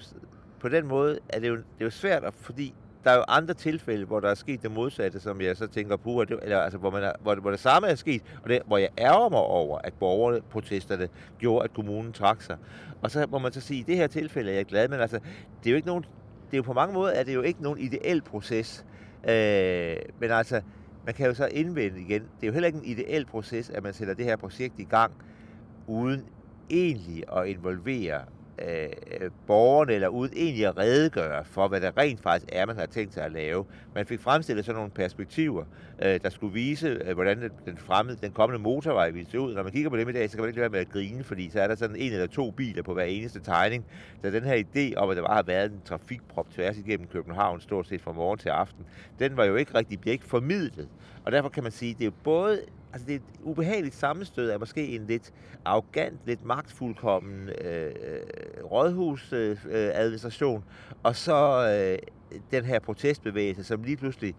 på 0.60 0.70
den 0.70 0.88
måde, 0.88 1.20
at 1.30 1.42
det 1.42 1.48
er 1.48 1.52
jo, 1.52 1.56
det 1.56 1.64
er 1.80 1.86
jo 1.86 1.90
svært, 1.90 2.24
at, 2.24 2.34
fordi 2.34 2.74
der 3.04 3.12
er 3.12 3.16
jo 3.16 3.24
andre 3.28 3.54
tilfælde, 3.54 4.06
hvor 4.06 4.20
der 4.20 4.30
er 4.30 4.36
sket 4.36 4.62
det 4.64 4.72
modsatte, 4.72 5.20
som 5.20 5.42
jeg 5.42 5.58
så 5.58 5.68
tænker 5.68 5.98
på, 5.98 6.26
det, 6.26 6.40
eller, 6.42 6.60
altså, 6.60 6.78
hvor, 6.78 6.92
man 6.92 7.04
er, 7.04 7.12
hvor, 7.22 7.34
det, 7.34 7.44
hvor 7.44 7.52
det 7.52 7.60
samme 7.60 7.88
er 7.88 7.96
sket, 7.96 8.22
og 8.44 8.50
det, 8.50 8.62
hvor 8.68 8.78
jeg 8.78 8.90
ærger 8.98 9.30
mig 9.30 9.40
over, 9.40 9.80
at 9.84 9.94
borgerne 9.94 10.42
protesterne 10.42 11.10
gjorde, 11.40 11.64
at 11.64 11.74
kommunen 11.74 12.14
trak 12.14 12.42
sig. 12.42 12.58
Og 13.02 13.12
så 13.12 13.28
må 13.30 13.38
man 13.38 13.54
så 13.54 13.62
sige, 13.62 13.80
at 13.80 13.88
i 13.88 13.92
det 13.92 13.98
her 13.98 14.08
tilfælde 14.08 14.52
er 14.52 14.56
jeg 14.56 14.66
glad, 14.66 14.88
men 14.88 15.00
altså, 15.00 15.20
det 15.64 15.70
er 15.70 15.72
jo 15.72 15.76
ikke 15.76 15.88
nogen, 15.88 16.04
det 16.46 16.54
er 16.54 16.58
jo 16.58 16.64
på 16.64 16.74
mange 16.74 16.94
måder, 16.94 17.12
er 17.12 17.24
det 17.24 17.34
jo 17.34 17.42
ikke 17.42 17.64
nogen 17.64 17.80
ideel 17.80 18.22
proces. 18.22 18.86
Øh, 19.30 19.96
men 20.20 20.32
altså, 20.32 20.62
man 21.06 21.14
kan 21.16 21.28
jo 21.28 21.34
så 21.34 21.48
indvende 21.48 22.02
igen, 22.02 22.22
det 22.22 22.44
er 22.44 22.48
jo 22.48 22.54
heller 22.54 22.68
ikke 22.68 22.80
en 22.80 22.86
ideel 22.86 23.26
proces, 23.26 23.70
at 23.70 23.84
man 23.84 23.94
sætter 23.94 24.14
det 24.14 24.26
her 24.26 24.36
projekt 24.36 24.80
i 24.80 24.84
gang, 24.84 25.14
uden 25.88 26.30
egentlig 26.70 27.24
at 27.38 27.48
involvere 27.48 28.26
Øh, 28.68 28.90
øh, 29.22 29.30
borgerne, 29.48 29.94
eller 29.94 30.08
ud 30.08 30.30
egentlig 30.36 30.68
at 30.68 30.78
redegøre 30.78 31.46
for, 31.46 31.68
hvad 31.68 31.82
det 31.82 31.98
rent 31.98 32.22
faktisk 32.22 32.50
er, 32.52 32.66
man 32.66 32.76
har 32.76 32.86
tænkt 32.86 33.14
sig 33.14 33.24
at 33.24 33.32
lave. 33.32 33.66
Man 33.96 34.06
fik 34.06 34.20
fremstillet 34.20 34.66
sådan 34.66 34.78
nogle 34.78 34.92
perspektiver, 34.92 35.64
øh, 36.02 36.20
der 36.24 36.30
skulle 36.30 36.54
vise, 36.54 36.88
øh, 36.88 37.14
hvordan 37.14 37.52
den, 37.66 37.78
fremmede, 37.78 38.18
den 38.22 38.32
kommende 38.32 38.64
motorvej 38.64 39.10
ville 39.10 39.30
se 39.32 39.40
ud. 39.40 39.54
Når 39.54 39.64
man 39.64 39.72
kigger 39.72 39.90
på 39.90 39.98
dem 39.98 40.10
i 40.10 40.12
dag, 40.12 40.30
så 40.30 40.38
kan 40.38 40.42
man 40.42 40.50
ikke 40.50 40.60
lade 40.60 40.72
være 40.72 40.80
med 40.80 40.88
at 40.88 40.94
grine, 40.94 41.24
fordi 41.24 41.50
så 41.50 41.62
er 41.62 41.68
der 41.68 41.76
sådan 41.76 41.96
en 41.96 42.12
eller 42.12 42.28
to 42.28 42.52
biler 42.52 42.84
på 42.84 42.94
hver 42.94 43.04
eneste 43.04 43.40
tegning. 43.40 43.86
Så 44.24 44.32
den 44.32 44.44
her 44.44 44.64
idé 44.64 44.96
om, 44.96 45.10
at 45.10 45.18
der 45.18 45.24
bare 45.24 45.36
har 45.36 45.44
været 45.44 45.72
en 45.72 45.82
trafikprop 45.86 46.50
tværs 46.52 46.78
igennem 46.78 47.08
København, 47.08 47.62
stort 47.62 47.88
set 47.88 48.02
fra 48.02 48.12
morgen 48.12 48.40
til 48.40 48.50
aften, 48.50 48.86
den 49.20 49.38
var 49.38 49.46
jo 49.46 49.56
ikke 49.56 49.76
rigtig, 49.76 50.00
bliver 50.02 50.14
ikke 50.14 50.26
formidlet. 50.26 50.88
Og 51.26 51.32
derfor 51.32 51.50
kan 51.50 51.64
man 51.64 51.72
sige, 51.72 51.94
det 51.94 52.02
er 52.02 52.06
jo 52.06 52.12
både 52.24 52.62
altså 52.94 53.08
det 53.08 53.16
er 53.16 53.20
et 53.20 53.24
ubehageligt 53.44 53.96
sammenstød 53.96 54.50
af 54.50 54.60
måske 54.60 54.88
en 54.88 55.06
lidt 55.06 55.34
arrogant, 55.66 56.20
lidt 56.26 56.46
magtfuldkommen 56.46 57.50
øh, 57.50 57.86
øh 57.86 57.92
rådhusadministration, 58.72 60.58
øh, 60.58 60.96
og 61.04 61.16
så 61.16 61.70
øh, 61.70 61.98
den 62.52 62.66
her 62.66 62.80
protestbevægelse, 62.80 63.64
som 63.64 63.84
lige 63.84 63.98
pludselig 63.98 64.36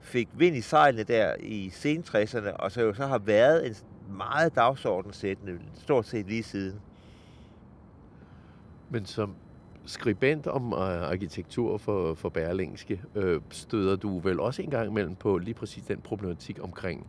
fik 0.00 0.28
vind 0.34 0.56
i 0.56 0.60
sejlene 0.60 1.02
der 1.02 1.34
i 1.40 1.70
sen 1.70 2.04
60'erne, 2.08 2.50
og 2.50 2.72
så 2.72 2.80
jo 2.82 2.94
så 2.94 3.06
har 3.06 3.18
været 3.18 3.66
en 3.66 3.74
meget 4.16 4.56
dagsordensættende, 4.56 5.58
stort 5.74 6.06
set 6.06 6.26
lige 6.26 6.42
siden. 6.42 6.80
Men 8.90 9.06
som 9.06 9.34
skribent 9.84 10.46
om 10.46 10.72
øh, 10.72 11.10
arkitektur 11.10 11.78
for, 11.78 12.14
for 12.14 12.28
Berlingske, 12.28 13.02
øh, 13.14 13.40
støder 13.50 13.96
du 13.96 14.18
vel 14.18 14.40
også 14.40 14.62
en 14.62 14.70
gang 14.70 14.88
imellem 14.88 15.14
på 15.14 15.38
lige 15.38 15.54
præcis 15.54 15.82
den 15.82 16.00
problematik 16.00 16.58
omkring, 16.62 17.06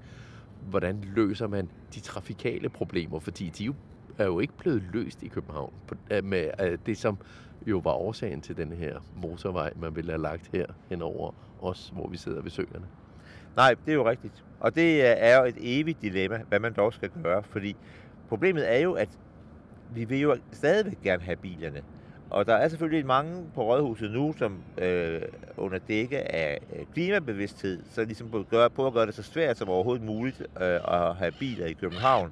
hvordan 0.70 1.04
løser 1.16 1.48
man 1.48 1.70
de 1.96 2.00
trafikale 2.00 2.70
problemer, 2.70 3.20
fordi 3.20 3.50
de 3.50 3.64
jo 3.64 3.74
er 4.18 4.26
jo 4.26 4.40
ikke 4.40 4.54
blevet 4.58 4.84
løst 4.94 5.24
i 5.24 5.28
København 5.28 5.74
på, 5.88 5.96
øh, 6.12 6.24
med 6.24 6.50
øh, 6.62 6.78
det, 6.86 6.98
som 6.98 7.18
jo 7.68 7.78
var 7.78 7.92
årsagen 7.92 8.42
til 8.42 8.58
den 8.58 8.72
her 8.72 9.00
motorvej, 9.16 9.74
man 9.76 9.96
ville 9.96 10.12
have 10.12 10.22
lagt 10.22 10.50
her 10.54 10.66
henover 10.90 11.32
os, 11.62 11.92
hvor 11.94 12.08
vi 12.08 12.18
sidder 12.18 12.42
ved 12.42 12.52
søerne. 12.52 12.86
Nej, 13.56 13.76
det 13.86 13.92
er 13.92 13.96
jo 13.96 14.10
rigtigt. 14.10 14.44
Og 14.60 14.76
det 14.76 14.96
øh, 14.96 15.16
er 15.18 15.40
jo 15.40 15.46
et 15.46 15.58
evigt 15.60 16.02
dilemma, 16.02 16.42
hvad 16.50 16.60
man 16.60 16.74
dog 16.74 16.94
skal 16.94 17.10
gøre, 17.24 17.44
fordi 17.44 17.76
problemet 18.30 18.76
er 18.76 18.80
jo, 18.80 18.94
at 18.94 19.10
vi 19.94 20.06
vil 20.06 20.20
jo 20.20 20.38
stadigvæk 20.52 21.02
gerne 21.02 21.24
have 21.24 21.36
bilerne. 21.36 21.82
Og 22.32 22.46
der 22.46 22.56
er 22.56 22.68
selvfølgelig 22.68 23.06
mange 23.06 23.44
på 23.56 23.64
Rådhuset 23.64 24.12
nu, 24.12 24.34
som 24.38 24.58
øh, 24.78 25.22
under 25.58 25.80
dække 25.88 26.36
af 26.36 26.60
øh, 26.76 26.86
klimabevidsthed, 26.94 27.84
så 27.90 28.06
ligesom 28.06 28.30
på 28.30 28.46
at, 28.52 28.88
at 28.88 28.94
gøre 28.94 29.06
det 29.06 29.16
så 29.16 29.24
svært 29.24 29.58
som 29.58 29.70
overhovedet 29.70 30.06
muligt 30.06 30.42
øh, 30.42 30.80
at 30.88 31.16
have 31.16 31.32
biler 31.40 31.66
i 31.66 31.74
København. 31.74 32.32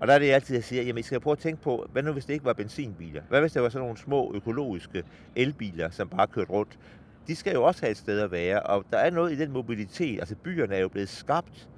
Og 0.00 0.08
der 0.08 0.14
er 0.14 0.18
det 0.18 0.30
altid, 0.30 0.54
jeg 0.54 0.64
siger, 0.64 0.82
jamen 0.82 1.00
I 1.00 1.02
skal 1.02 1.20
prøve 1.20 1.32
at 1.32 1.38
tænke 1.38 1.62
på, 1.62 1.86
hvad 1.92 2.02
nu 2.02 2.12
hvis 2.12 2.24
det 2.24 2.32
ikke 2.32 2.44
var 2.44 2.52
benzinbiler? 2.52 3.22
Hvad 3.28 3.40
hvis 3.40 3.52
det 3.52 3.62
var 3.62 3.68
sådan 3.68 3.84
nogle 3.84 3.98
små 3.98 4.32
økologiske 4.34 5.04
elbiler, 5.36 5.90
som 5.90 6.08
bare 6.08 6.26
kørte 6.26 6.50
rundt? 6.50 6.78
De 7.26 7.36
skal 7.36 7.52
jo 7.52 7.62
også 7.62 7.80
have 7.80 7.90
et 7.90 7.96
sted 7.96 8.20
at 8.20 8.30
være, 8.30 8.62
og 8.62 8.84
der 8.92 8.98
er 8.98 9.10
noget 9.10 9.32
i 9.32 9.38
den 9.38 9.52
mobilitet. 9.52 10.18
Altså 10.18 10.34
byerne 10.34 10.74
er 10.74 10.80
jo 10.80 10.88
blevet 10.88 11.08
skabt 11.08 11.68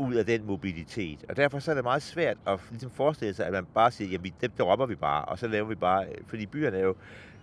ud 0.00 0.14
af 0.14 0.26
den 0.26 0.46
mobilitet. 0.46 1.24
Og 1.28 1.36
derfor 1.36 1.58
så 1.58 1.70
er 1.70 1.74
det 1.74 1.84
meget 1.84 2.02
svært 2.02 2.36
at 2.46 2.58
ligesom 2.70 2.90
forestille 2.90 3.34
sig, 3.34 3.46
at 3.46 3.52
man 3.52 3.66
bare 3.74 3.90
siger, 3.90 4.10
jamen 4.10 4.32
dem 4.40 4.50
dropper 4.58 4.86
vi 4.86 4.94
bare, 4.94 5.24
og 5.24 5.38
så 5.38 5.48
laver 5.48 5.68
vi 5.68 5.74
bare, 5.74 6.06
øh, 6.06 6.14
fordi 6.26 6.46
byerne 6.46 6.76
er 6.76 6.82
jo, 6.82 6.94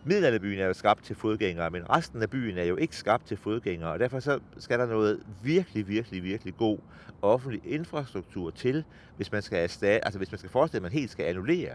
middelalderbyen 0.06 0.60
er 0.60 0.66
jo 0.66 0.74
skabt 0.74 1.04
til 1.04 1.16
fodgængere, 1.16 1.70
men 1.70 1.90
resten 1.90 2.22
af 2.22 2.30
byen 2.30 2.58
er 2.58 2.64
jo 2.64 2.76
ikke 2.76 2.96
skabt 2.96 3.26
til 3.26 3.38
fodgængere, 3.38 3.92
og 3.92 4.00
derfor 4.00 4.20
så 4.20 4.40
skal 4.58 4.80
der 4.80 4.86
noget 4.86 5.20
virkelig, 5.44 5.88
virkelig, 5.88 6.24
virkelig 6.24 6.58
god 6.58 6.78
offentlig 7.22 7.62
infrastruktur 7.66 8.50
til, 8.50 8.84
hvis 9.16 9.32
man 9.32 9.42
skal, 9.42 9.64
erstatte, 9.64 10.06
altså 10.06 10.18
hvis 10.18 10.32
man 10.32 10.38
skal 10.38 10.50
forestille, 10.50 10.80
at 10.80 10.92
man 10.92 11.00
helt 11.00 11.12
skal 11.12 11.26
annullere 11.26 11.72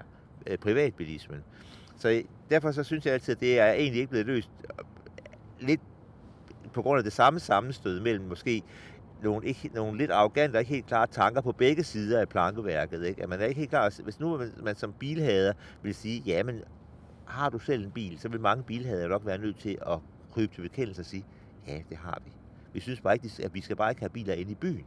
øh, 0.47 0.59
privatbilismen. 0.59 1.41
Så 1.99 2.23
derfor 2.51 2.73
så 2.73 2.83
synes 2.83 3.07
jeg 3.07 3.15
altid, 3.15 3.35
at 3.35 3.41
det 3.41 3.61
er 3.61 3.73
egentlig 3.73 4.01
ikke 4.01 4.11
blevet 4.11 4.27
løst 4.27 4.51
øh, 4.65 4.85
lidt 5.69 5.81
på 6.73 6.83
grund 6.83 6.99
af 6.99 7.05
det 7.05 7.13
samme 7.13 7.41
sammenstød 7.41 8.01
mellem 8.01 8.25
måske 8.25 8.63
nogle, 9.23 9.47
ikke, 9.47 9.71
nogle 9.75 9.99
lidt 9.99 10.11
arrogante 10.11 10.57
og 10.57 10.61
ikke 10.61 10.73
helt 10.75 10.87
klare 10.87 11.07
tanker 11.07 11.41
på 11.41 11.53
begge 11.53 11.85
sider 11.85 12.21
af 12.21 12.29
plankeværket. 12.29 13.05
Ikke? 13.05 13.23
At 13.23 13.29
man 13.29 13.41
er 13.41 13.45
ikke 13.45 13.59
helt 13.59 13.71
klar, 13.71 13.81
altså, 13.85 14.03
hvis 14.03 14.21
nu 14.21 14.37
man, 14.39 14.53
man 14.63 14.77
som 14.77 14.93
bilhader 14.93 15.53
vil 15.83 15.95
sige, 15.95 16.23
ja, 16.27 16.43
men 16.43 16.61
har 17.25 17.49
du 17.49 17.59
selv 17.59 17.85
en 17.85 17.91
bil, 17.91 18.19
så 18.19 18.29
vil 18.29 18.41
mange 18.41 18.65
bilhader 18.65 19.09
nok 19.09 19.27
være 19.27 19.39
nødt 19.39 19.59
til 19.59 19.79
at 19.87 19.99
krybe 20.33 20.55
til 20.55 20.63
bekendelse 20.63 21.03
og 21.03 21.07
sige, 21.07 21.25
ja, 21.67 21.79
det 21.89 21.97
har 21.97 22.23
vi. 22.25 22.33
Vi 22.73 22.81
synes 22.81 23.01
bare 23.01 23.15
ikke, 23.15 23.31
at 23.45 23.55
vi 23.55 23.61
skal 23.61 23.77
bare 23.77 23.91
ikke 23.91 24.01
have 24.01 24.11
biler 24.11 24.35
inde 24.35 24.53
i 24.53 24.55
byen. 24.55 24.85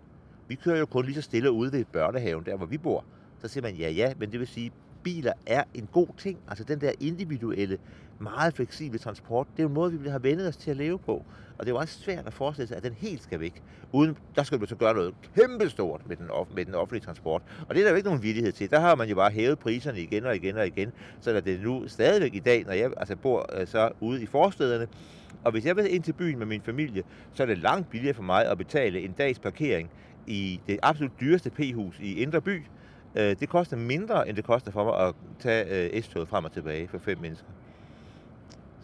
Vi 0.48 0.56
kører 0.56 0.78
jo 0.80 0.86
kun 0.86 1.06
lige 1.06 1.16
så 1.16 1.22
stille 1.22 1.52
ude 1.52 1.72
ved 1.72 1.86
børnehaven, 1.86 2.46
der 2.46 2.56
hvor 2.56 2.66
vi 2.66 2.78
bor. 2.78 3.06
Så 3.42 3.48
siger 3.48 3.62
man, 3.62 3.76
ja, 3.76 3.90
ja, 3.90 4.14
men 4.18 4.32
det 4.32 4.40
vil 4.40 4.48
sige, 4.48 4.72
biler 5.04 5.34
er 5.46 5.64
en 5.74 5.88
god 5.92 6.08
ting. 6.18 6.40
Altså 6.48 6.64
den 6.64 6.82
der 6.82 6.92
individuelle, 7.00 7.78
meget 8.20 8.54
fleksibel 8.54 9.00
transport, 9.00 9.48
det 9.52 9.60
er 9.60 9.64
jo 9.64 9.68
en 9.68 9.74
måde, 9.74 10.00
vi 10.00 10.10
har 10.10 10.20
vendet 10.20 10.48
os 10.48 10.58
til 10.58 10.72
at 10.72 10.78
leve 10.78 11.00
på. 11.00 11.26
Og 11.58 11.66
det 11.66 11.72
er 11.72 11.76
jo 11.76 11.80
også 11.80 12.00
svært 12.00 12.28
at 12.28 12.34
forestille 12.34 12.68
sig, 12.68 12.78
at 12.78 12.84
den 12.84 12.94
helt 12.94 13.24
skal 13.24 13.40
væk. 13.40 13.64
Uden, 13.92 14.18
der 14.36 14.44
skal 14.44 14.60
man 14.60 14.68
så 14.68 14.76
gøre 14.76 14.94
noget 14.94 15.14
kæmpestort 15.36 16.02
med 16.08 16.16
den, 16.16 16.30
med 16.56 16.66
den 16.66 16.76
offentlige 16.76 17.06
transport. 17.06 17.42
Og 17.70 17.76
det 17.76 17.82
er 17.82 17.84
der 17.84 17.92
jo 17.92 17.96
ikke 17.96 18.08
nogen 18.08 18.24
villighed 18.24 18.52
til. 18.52 18.70
Der 18.70 18.80
har 18.80 18.96
man 18.96 19.10
jo 19.10 19.16
bare 19.16 19.32
hævet 19.32 19.60
priserne 19.60 20.00
igen 20.00 20.26
og 20.26 20.36
igen 20.36 20.58
og 20.58 20.68
igen. 20.68 20.92
Så 21.20 21.32
er 21.32 21.40
det 21.40 21.62
nu 21.62 21.88
stadigvæk 21.88 22.36
i 22.36 22.40
dag, 22.40 22.64
når 22.66 22.74
jeg 22.74 22.92
altså 22.98 23.16
bor 23.16 23.60
øh, 23.60 23.68
så 23.68 23.92
ude 24.00 24.22
i 24.24 24.26
forstederne, 24.26 24.88
og 25.44 25.52
hvis 25.52 25.66
jeg 25.66 25.76
vil 25.76 25.94
ind 25.94 26.04
til 26.04 26.14
byen 26.14 26.40
med 26.40 26.46
min 26.46 26.62
familie, 26.62 27.04
så 27.34 27.44
er 27.44 27.48
det 27.48 27.58
langt 27.58 27.90
billigere 27.90 28.16
for 28.16 28.24
mig 28.24 28.52
at 28.52 28.58
betale 28.58 29.00
en 29.02 29.12
dags 29.12 29.40
parkering 29.40 29.90
i 30.28 30.60
det 30.68 30.80
absolut 30.84 31.12
dyreste 31.20 31.50
p-hus 31.50 32.00
i 32.00 32.22
Indre 32.22 32.42
By. 32.42 32.64
Øh, 33.16 33.36
det 33.40 33.50
koster 33.50 33.78
mindre, 33.78 34.30
end 34.30 34.38
det 34.38 34.46
koster 34.46 34.72
for 34.72 34.84
mig 34.84 35.08
at 35.08 35.16
tage 35.40 35.94
øh, 35.96 36.04
S-toget 36.04 36.28
frem 36.28 36.46
og 36.46 36.52
tilbage 36.52 36.88
for 36.88 36.98
fem 36.98 37.18
mennesker. 37.18 37.48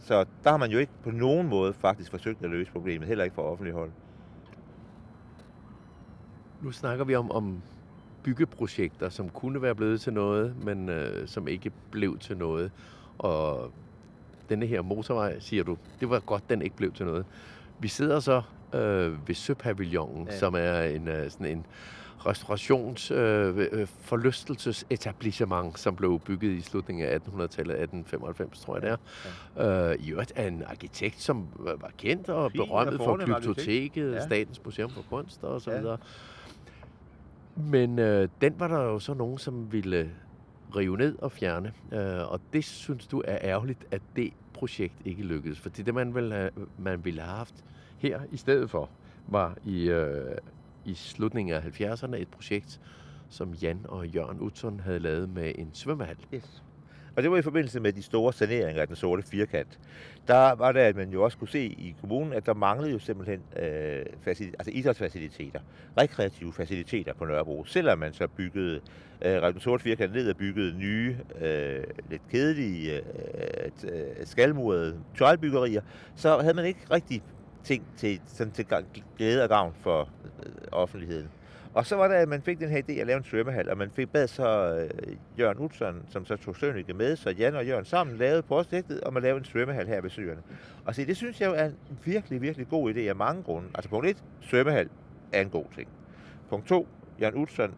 Så 0.03 0.25
der 0.43 0.49
har 0.49 0.57
man 0.57 0.71
jo 0.71 0.77
ikke 0.77 0.91
på 1.03 1.11
nogen 1.11 1.47
måde 1.47 1.73
faktisk 1.73 2.11
forsøgt 2.11 2.43
at 2.43 2.49
løse 2.49 2.71
problemet, 2.71 3.07
heller 3.07 3.23
ikke 3.23 3.35
fra 3.35 3.43
offentlig 3.43 3.73
hold. 3.73 3.91
Nu 6.61 6.71
snakker 6.71 7.05
vi 7.05 7.15
om, 7.15 7.31
om 7.31 7.61
byggeprojekter, 8.23 9.09
som 9.09 9.29
kunne 9.29 9.61
være 9.61 9.75
blevet 9.75 10.01
til 10.01 10.13
noget, 10.13 10.55
men 10.63 10.89
øh, 10.89 11.27
som 11.27 11.47
ikke 11.47 11.71
blev 11.91 12.17
til 12.19 12.37
noget. 12.37 12.71
Og 13.17 13.71
denne 14.49 14.65
her 14.65 14.81
motorvej, 14.81 15.39
siger 15.39 15.63
du, 15.63 15.77
det 15.99 16.09
var 16.09 16.19
godt, 16.19 16.49
den 16.49 16.61
ikke 16.61 16.75
blev 16.75 16.93
til 16.93 17.05
noget. 17.05 17.25
Vi 17.79 17.87
sidder 17.87 18.19
så 18.19 18.41
øh, 18.73 19.27
ved 19.27 19.35
Søpavillonen, 19.35 20.27
ja. 20.27 20.37
som 20.37 20.55
er 20.57 20.81
en, 20.81 21.07
øh, 21.07 21.29
sådan 21.31 21.47
en 21.47 21.65
restaurations 21.65 22.00
øh, 23.11 23.67
øh, 23.71 23.87
forlystelsesetablissement, 23.87 25.79
som 25.79 25.95
blev 25.95 26.19
bygget 26.19 26.51
i 26.51 26.61
slutningen 26.61 27.05
af 27.05 27.15
1800-tallet, 27.15 27.81
1895, 27.81 28.59
tror 28.59 28.75
jeg 28.75 28.81
det 28.81 28.89
er. 28.89 28.97
Ja. 29.57 29.91
Øh, 29.91 29.99
I 29.99 30.11
øvrigt 30.11 30.33
er 30.35 30.47
en 30.47 30.63
arkitekt, 30.67 31.21
som 31.21 31.47
var 31.59 31.91
kendt 31.97 32.29
og 32.29 32.51
Fint, 32.51 32.65
berømmet 32.65 32.97
for 32.97 33.17
biblioteket, 33.17 34.13
ja. 34.13 34.25
Statens 34.25 34.65
Museum 34.65 34.89
for 34.89 35.05
Kunst 35.09 35.43
og 35.43 35.61
så 35.61 35.71
ja. 35.71 35.79
videre. 35.79 35.97
Men 37.55 37.99
øh, 37.99 38.27
den 38.41 38.53
var 38.59 38.67
der 38.67 38.81
jo 38.81 38.99
så 38.99 39.13
nogen, 39.13 39.37
som 39.37 39.71
ville 39.71 40.11
rive 40.75 40.97
ned 40.97 41.15
og 41.19 41.31
fjerne. 41.31 41.73
Øh, 41.91 42.31
og 42.31 42.41
det 42.53 42.63
synes 42.63 43.07
du 43.07 43.23
er 43.25 43.37
ærgerligt, 43.41 43.85
at 43.91 44.01
det 44.15 44.33
projekt 44.53 44.95
ikke 45.05 45.23
lykkedes. 45.23 45.59
For 45.59 45.69
det, 45.69 45.93
man 45.93 46.15
ville 46.15 46.35
have, 46.35 46.49
man 46.77 47.05
ville 47.05 47.21
have 47.21 47.37
haft 47.37 47.55
her 47.97 48.19
i 48.31 48.37
stedet 48.37 48.69
for, 48.69 48.89
var 49.27 49.57
i 49.65 49.89
øh, 49.89 50.37
i 50.85 50.93
slutningen 50.93 51.55
af 51.55 51.61
70'erne 51.61 52.15
et 52.15 52.27
projekt, 52.27 52.79
som 53.29 53.53
Jan 53.53 53.79
og 53.83 54.07
Jørgen 54.07 54.39
Utzon 54.39 54.79
havde 54.79 54.99
lavet 54.99 55.29
med 55.29 55.51
en 55.55 55.69
svømmehal. 55.73 56.17
Yes. 56.33 56.63
Og 57.15 57.23
det 57.23 57.31
var 57.31 57.37
i 57.37 57.41
forbindelse 57.41 57.79
med 57.79 57.93
de 57.93 58.03
store 58.03 58.33
saneringer 58.33 58.81
af 58.81 58.87
den 58.87 58.95
sorte 58.95 59.23
firkant. 59.23 59.79
Der 60.27 60.51
var 60.51 60.71
det, 60.71 60.79
at 60.79 60.95
man 60.95 61.09
jo 61.09 61.23
også 61.23 61.37
kunne 61.37 61.47
se 61.47 61.65
i 61.65 61.95
kommunen, 62.01 62.33
at 62.33 62.45
der 62.45 62.53
manglede 62.53 62.91
jo 62.91 62.99
simpelthen 62.99 63.41
øh, 63.57 64.05
facil- 64.27 64.53
altså 64.59 64.71
idrætsfaciliteter, 64.71 65.59
rekreative 65.97 66.53
faciliteter 66.53 67.13
på 67.13 67.25
Nørrebro. 67.25 67.65
Selvom 67.65 67.99
man 67.99 68.13
så 68.13 68.27
byggede 68.27 68.81
øh, 69.21 69.41
den 69.41 69.59
sorte 69.59 69.83
firkant 69.83 70.13
ned 70.13 70.29
og 70.29 70.37
byggede 70.37 70.77
nye, 70.77 71.17
øh, 71.41 71.83
lidt 72.09 72.21
kedelige, 72.31 72.95
øh, 72.95 73.01
øh 73.83 74.25
skalmurede 74.25 74.99
tøjlbyggerier, 75.17 75.81
så 76.15 76.39
havde 76.39 76.53
man 76.53 76.65
ikke 76.65 76.81
rigtig 76.91 77.23
ting 77.63 77.83
til, 77.97 78.21
sådan 78.25 78.53
til 78.53 78.65
glæde 79.17 79.43
og 79.43 79.49
gavn 79.49 79.73
for 79.81 80.09
øh, 80.45 80.51
offentligheden. 80.71 81.29
Og 81.73 81.85
så 81.85 81.95
var 81.95 82.07
det, 82.07 82.15
at 82.15 82.29
man 82.29 82.41
fik 82.41 82.59
den 82.59 82.69
her 82.69 82.81
idé 82.81 82.91
at 82.91 83.07
lave 83.07 83.17
en 83.17 83.23
svømmehal, 83.23 83.69
og 83.69 83.77
man 83.77 83.91
fik 83.91 84.09
bad 84.09 84.27
så 84.27 84.75
øh, 84.75 85.15
Jørgen 85.39 85.57
Utzon, 85.57 86.05
som 86.09 86.25
så 86.25 86.35
tog 86.35 86.55
Sønneke 86.55 86.93
med, 86.93 87.15
så 87.15 87.29
Jan 87.29 87.55
og 87.55 87.65
Jørgen 87.65 87.85
sammen 87.85 88.17
lavede 88.17 88.41
projektet 88.41 89.01
om 89.03 89.17
at 89.17 89.23
lave 89.23 89.37
en 89.37 89.45
svømmehal 89.45 89.87
her 89.87 90.01
ved 90.01 90.09
Søerne. 90.09 90.41
Og 90.85 90.95
se, 90.95 91.05
det 91.05 91.17
synes 91.17 91.41
jeg 91.41 91.47
jo 91.47 91.53
er 91.53 91.65
en 91.65 91.75
virkelig, 92.03 92.41
virkelig 92.41 92.67
god 92.69 92.93
idé 92.93 92.99
af 92.99 93.15
mange 93.15 93.43
grunde. 93.43 93.67
Altså 93.75 93.89
punkt 93.89 94.07
1, 94.07 94.23
svømmehal 94.41 94.89
er 95.33 95.41
en 95.41 95.49
god 95.49 95.65
ting. 95.75 95.87
Punkt 96.49 96.67
2, 96.67 96.87
Jørgen 97.21 97.41
Utzon 97.41 97.73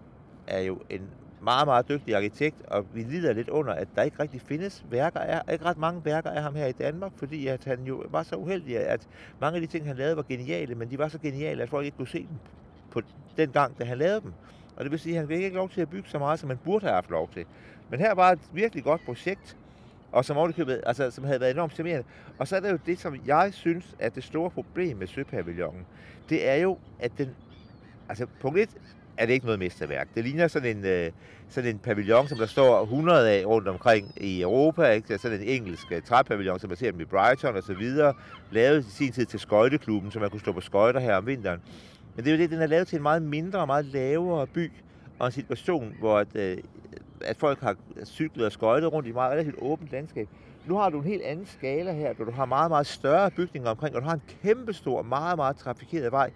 er 0.48 0.60
jo 0.60 0.82
en 0.90 1.10
meget, 1.44 1.68
meget 1.68 1.90
dygtig 1.90 2.16
arkitekt, 2.16 2.56
og 2.68 2.86
vi 2.94 3.04
lider 3.04 3.34
lidt 3.34 3.50
under, 3.50 3.74
at 3.74 3.88
der 3.96 4.02
ikke 4.02 4.20
rigtig 4.20 4.42
findes 4.42 4.86
værker 4.90 5.20
af, 5.20 5.54
ikke 5.54 5.66
ret 5.66 5.78
mange 5.78 6.06
værker 6.06 6.30
af 6.30 6.42
ham 6.44 6.56
her 6.56 6.66
i 6.66 6.72
Danmark, 6.72 7.12
fordi 7.16 7.48
at 7.48 7.66
han 7.66 7.84
jo 7.84 8.04
var 8.10 8.24
så 8.24 8.36
uheldig, 8.36 8.78
at 8.78 9.08
mange 9.42 9.56
af 9.56 9.62
de 9.62 9.68
ting, 9.68 9.88
han 9.88 9.96
lavede, 9.96 10.16
var 10.16 10.24
geniale, 10.30 10.76
men 10.76 10.90
de 10.90 10.98
var 10.98 11.08
så 11.08 11.20
geniale, 11.20 11.64
at 11.64 11.70
folk 11.70 11.86
ikke 11.86 11.98
kunne 11.98 12.08
se 12.08 12.20
dem 12.20 12.38
på 12.92 13.02
den 13.38 13.50
gang, 13.52 13.80
da 13.80 13.84
han 13.84 13.98
lavede 13.98 14.22
dem. 14.22 14.34
Og 14.78 14.84
det 14.84 14.92
vil 14.92 15.00
sige, 15.00 15.16
at 15.16 15.20
han 15.20 15.28
fik 15.28 15.44
ikke 15.44 15.56
lov 15.56 15.70
til 15.70 15.82
at 15.82 15.90
bygge 15.90 16.10
så 16.10 16.20
meget, 16.20 16.40
som 16.40 16.48
man 16.48 16.58
burde 16.58 16.86
have 16.86 16.94
haft 16.94 17.10
lov 17.10 17.30
til. 17.34 17.46
Men 17.90 18.00
her 18.00 18.14
var 18.14 18.32
et 18.32 18.40
virkelig 18.54 18.84
godt 18.84 19.02
projekt, 19.06 19.58
og 20.12 20.26
som 20.26 20.38
ovenikøbet, 20.38 20.82
altså 20.86 21.12
som 21.12 21.24
havde 21.24 21.40
været 21.40 21.52
enormt 21.52 21.74
charmerende. 21.74 22.08
Og 22.38 22.48
så 22.48 22.56
er 22.56 22.60
det 22.60 22.72
jo 22.72 22.80
det, 22.86 23.00
som 23.00 23.16
jeg 23.26 23.54
synes 23.54 23.96
er 24.00 24.10
det 24.10 24.24
store 24.24 24.50
problem 24.50 24.98
med 24.98 25.08
Søpavillonen. 25.08 25.86
Det 26.30 26.50
er 26.50 26.56
jo, 26.56 26.78
at 27.00 27.12
den, 27.18 27.30
altså 28.10 28.26
punkt 28.42 28.60
1, 28.60 28.70
er 29.18 29.26
det 29.26 29.34
ikke 29.34 29.46
noget 29.46 29.60
mesterværk. 29.60 30.08
Det 30.16 30.24
ligner 30.24 30.48
sådan 30.48 30.78
en, 30.78 30.86
øh, 30.86 31.12
sådan 31.50 31.70
en 31.70 31.80
pavillon, 31.80 32.28
som 32.28 32.38
der 32.38 32.46
står 32.46 32.82
100 32.84 33.30
af 33.30 33.46
rundt 33.46 33.68
omkring 33.68 34.14
i 34.18 34.42
Europa. 34.42 34.90
Ikke? 34.90 35.08
Det 35.08 35.14
er 35.14 35.18
sådan 35.18 35.42
en 35.42 35.48
engelsk 35.48 35.92
øh, 35.92 36.02
træpavillon, 36.02 36.60
som 36.60 36.70
man 36.70 36.78
ser 36.78 36.92
dem 36.92 37.00
i 37.00 37.06
Brighton 37.06 37.56
og 37.56 37.64
så 37.64 37.74
videre. 37.74 38.14
Lavet 38.52 38.86
i 38.86 38.92
sin 38.92 39.12
tid 39.12 39.26
til 39.26 39.40
skøjteklubben, 39.40 40.12
så 40.12 40.20
man 40.20 40.30
kunne 40.30 40.40
stå 40.40 40.52
på 40.52 40.62
skøjter 40.62 41.00
her 41.00 41.16
om 41.16 41.28
vinteren. 41.28 41.60
Men 42.16 42.26
det 42.26 42.32
er 42.32 42.36
jo 42.36 42.42
det, 42.42 42.50
den 42.50 42.62
er 42.62 42.68
lavet 42.68 42.88
til 42.88 42.96
en 42.96 43.04
meget 43.04 43.22
mindre 43.22 43.60
og 43.60 43.68
meget 43.68 43.86
lavere 43.86 44.48
by, 44.48 44.72
og 45.20 45.26
en 45.26 45.32
situation, 45.32 45.96
hvor 46.00 46.18
at, 46.18 46.36
øh, 46.36 46.58
at 47.22 47.38
folk 47.38 47.60
har 47.60 47.76
cyklet 48.06 48.46
og 48.46 48.52
skøjtet 48.52 48.94
rundt 48.94 49.08
i 49.08 49.10
et 49.10 49.16
meget 49.16 49.32
relativt 49.32 49.56
åbent 49.62 49.92
landskab. 49.92 50.28
Nu 50.66 50.78
har 50.78 50.90
du 50.90 50.98
en 50.98 51.04
helt 51.04 51.22
anden 51.22 51.46
skala 51.46 51.94
her, 51.94 52.14
hvor 52.14 52.26
du 52.26 52.32
har 52.32 52.46
meget, 52.46 52.72
meget 52.72 52.88
større 52.88 53.32
bygninger 53.32 53.70
omkring, 53.70 53.96
og 53.96 54.02
du 54.02 54.08
har 54.08 54.14
en 54.14 54.22
kæmpestor, 54.44 55.02
meget, 55.02 55.38
meget 55.38 55.58
trafikeret 55.58 56.12
vej. 56.12 56.32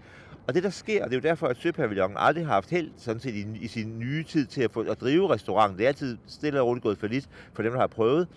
Og 0.47 0.53
det, 0.53 0.63
der 0.63 0.69
sker, 0.69 1.03
og 1.03 1.09
det 1.09 1.17
er 1.17 1.21
jo 1.21 1.29
derfor, 1.29 1.47
at 1.47 1.57
Søpavillonen 1.57 2.17
aldrig 2.19 2.45
har 2.45 2.53
haft 2.53 2.69
held 2.69 2.91
sådan 2.97 3.19
set, 3.19 3.35
i, 3.35 3.47
i 3.61 3.67
sin 3.67 3.99
nye 3.99 4.23
tid 4.23 4.45
til 4.45 4.61
at, 4.61 4.71
få, 4.71 4.81
at 4.81 5.01
drive 5.01 5.29
restauranten. 5.29 5.77
Det 5.77 5.83
er 5.83 5.87
altid 5.87 6.17
stille 6.27 6.61
og 6.61 6.67
roligt 6.67 6.83
gået 6.83 6.97
for 6.97 7.07
lidt 7.07 7.29
for 7.53 7.63
dem, 7.63 7.71
der 7.71 7.79
har 7.79 7.87
prøvet. 7.87 8.27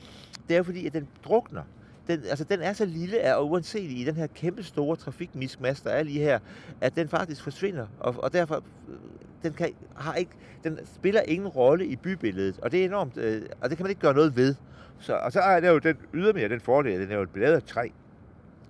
Det 0.48 0.56
er 0.56 0.62
fordi, 0.62 0.86
at 0.86 0.92
den 0.92 1.08
drukner 1.24 1.62
den, 2.10 2.24
altså, 2.28 2.44
den 2.44 2.60
er 2.60 2.72
så 2.72 2.84
lille 2.84 3.36
og 3.36 3.50
uanset 3.50 3.90
i 3.90 4.04
den 4.04 4.14
her 4.14 4.26
kæmpe 4.26 4.62
store 4.62 4.96
trafikmiskmasse, 4.96 5.84
der 5.84 5.90
er 5.90 6.02
lige 6.02 6.20
her, 6.20 6.38
at 6.80 6.96
den 6.96 7.08
faktisk 7.08 7.42
forsvinder. 7.42 7.86
Og, 8.00 8.14
og 8.18 8.32
derfor 8.32 8.56
øh, 8.88 8.94
den 9.42 9.52
kan, 9.52 9.70
har 9.96 10.14
ikke, 10.14 10.30
den 10.64 10.78
spiller 10.94 11.20
ingen 11.20 11.48
rolle 11.48 11.86
i 11.86 11.96
bybilledet, 11.96 12.60
og 12.62 12.72
det 12.72 12.80
er 12.80 12.84
enormt, 12.84 13.16
øh, 13.16 13.42
og 13.60 13.70
det 13.70 13.78
kan 13.78 13.84
man 13.84 13.90
ikke 13.90 14.00
gøre 14.00 14.14
noget 14.14 14.36
ved. 14.36 14.54
Så, 14.98 15.14
og 15.16 15.32
så 15.32 15.40
er 15.40 15.60
det 15.60 15.68
jo 15.68 15.78
den 15.78 15.96
ydermere 16.14 16.48
den 16.48 16.60
fordel, 16.60 16.92
at 16.92 17.00
den 17.00 17.10
er 17.10 17.16
jo 17.16 17.26
lavet 17.34 17.54
af 17.54 17.62
træ. 17.62 17.88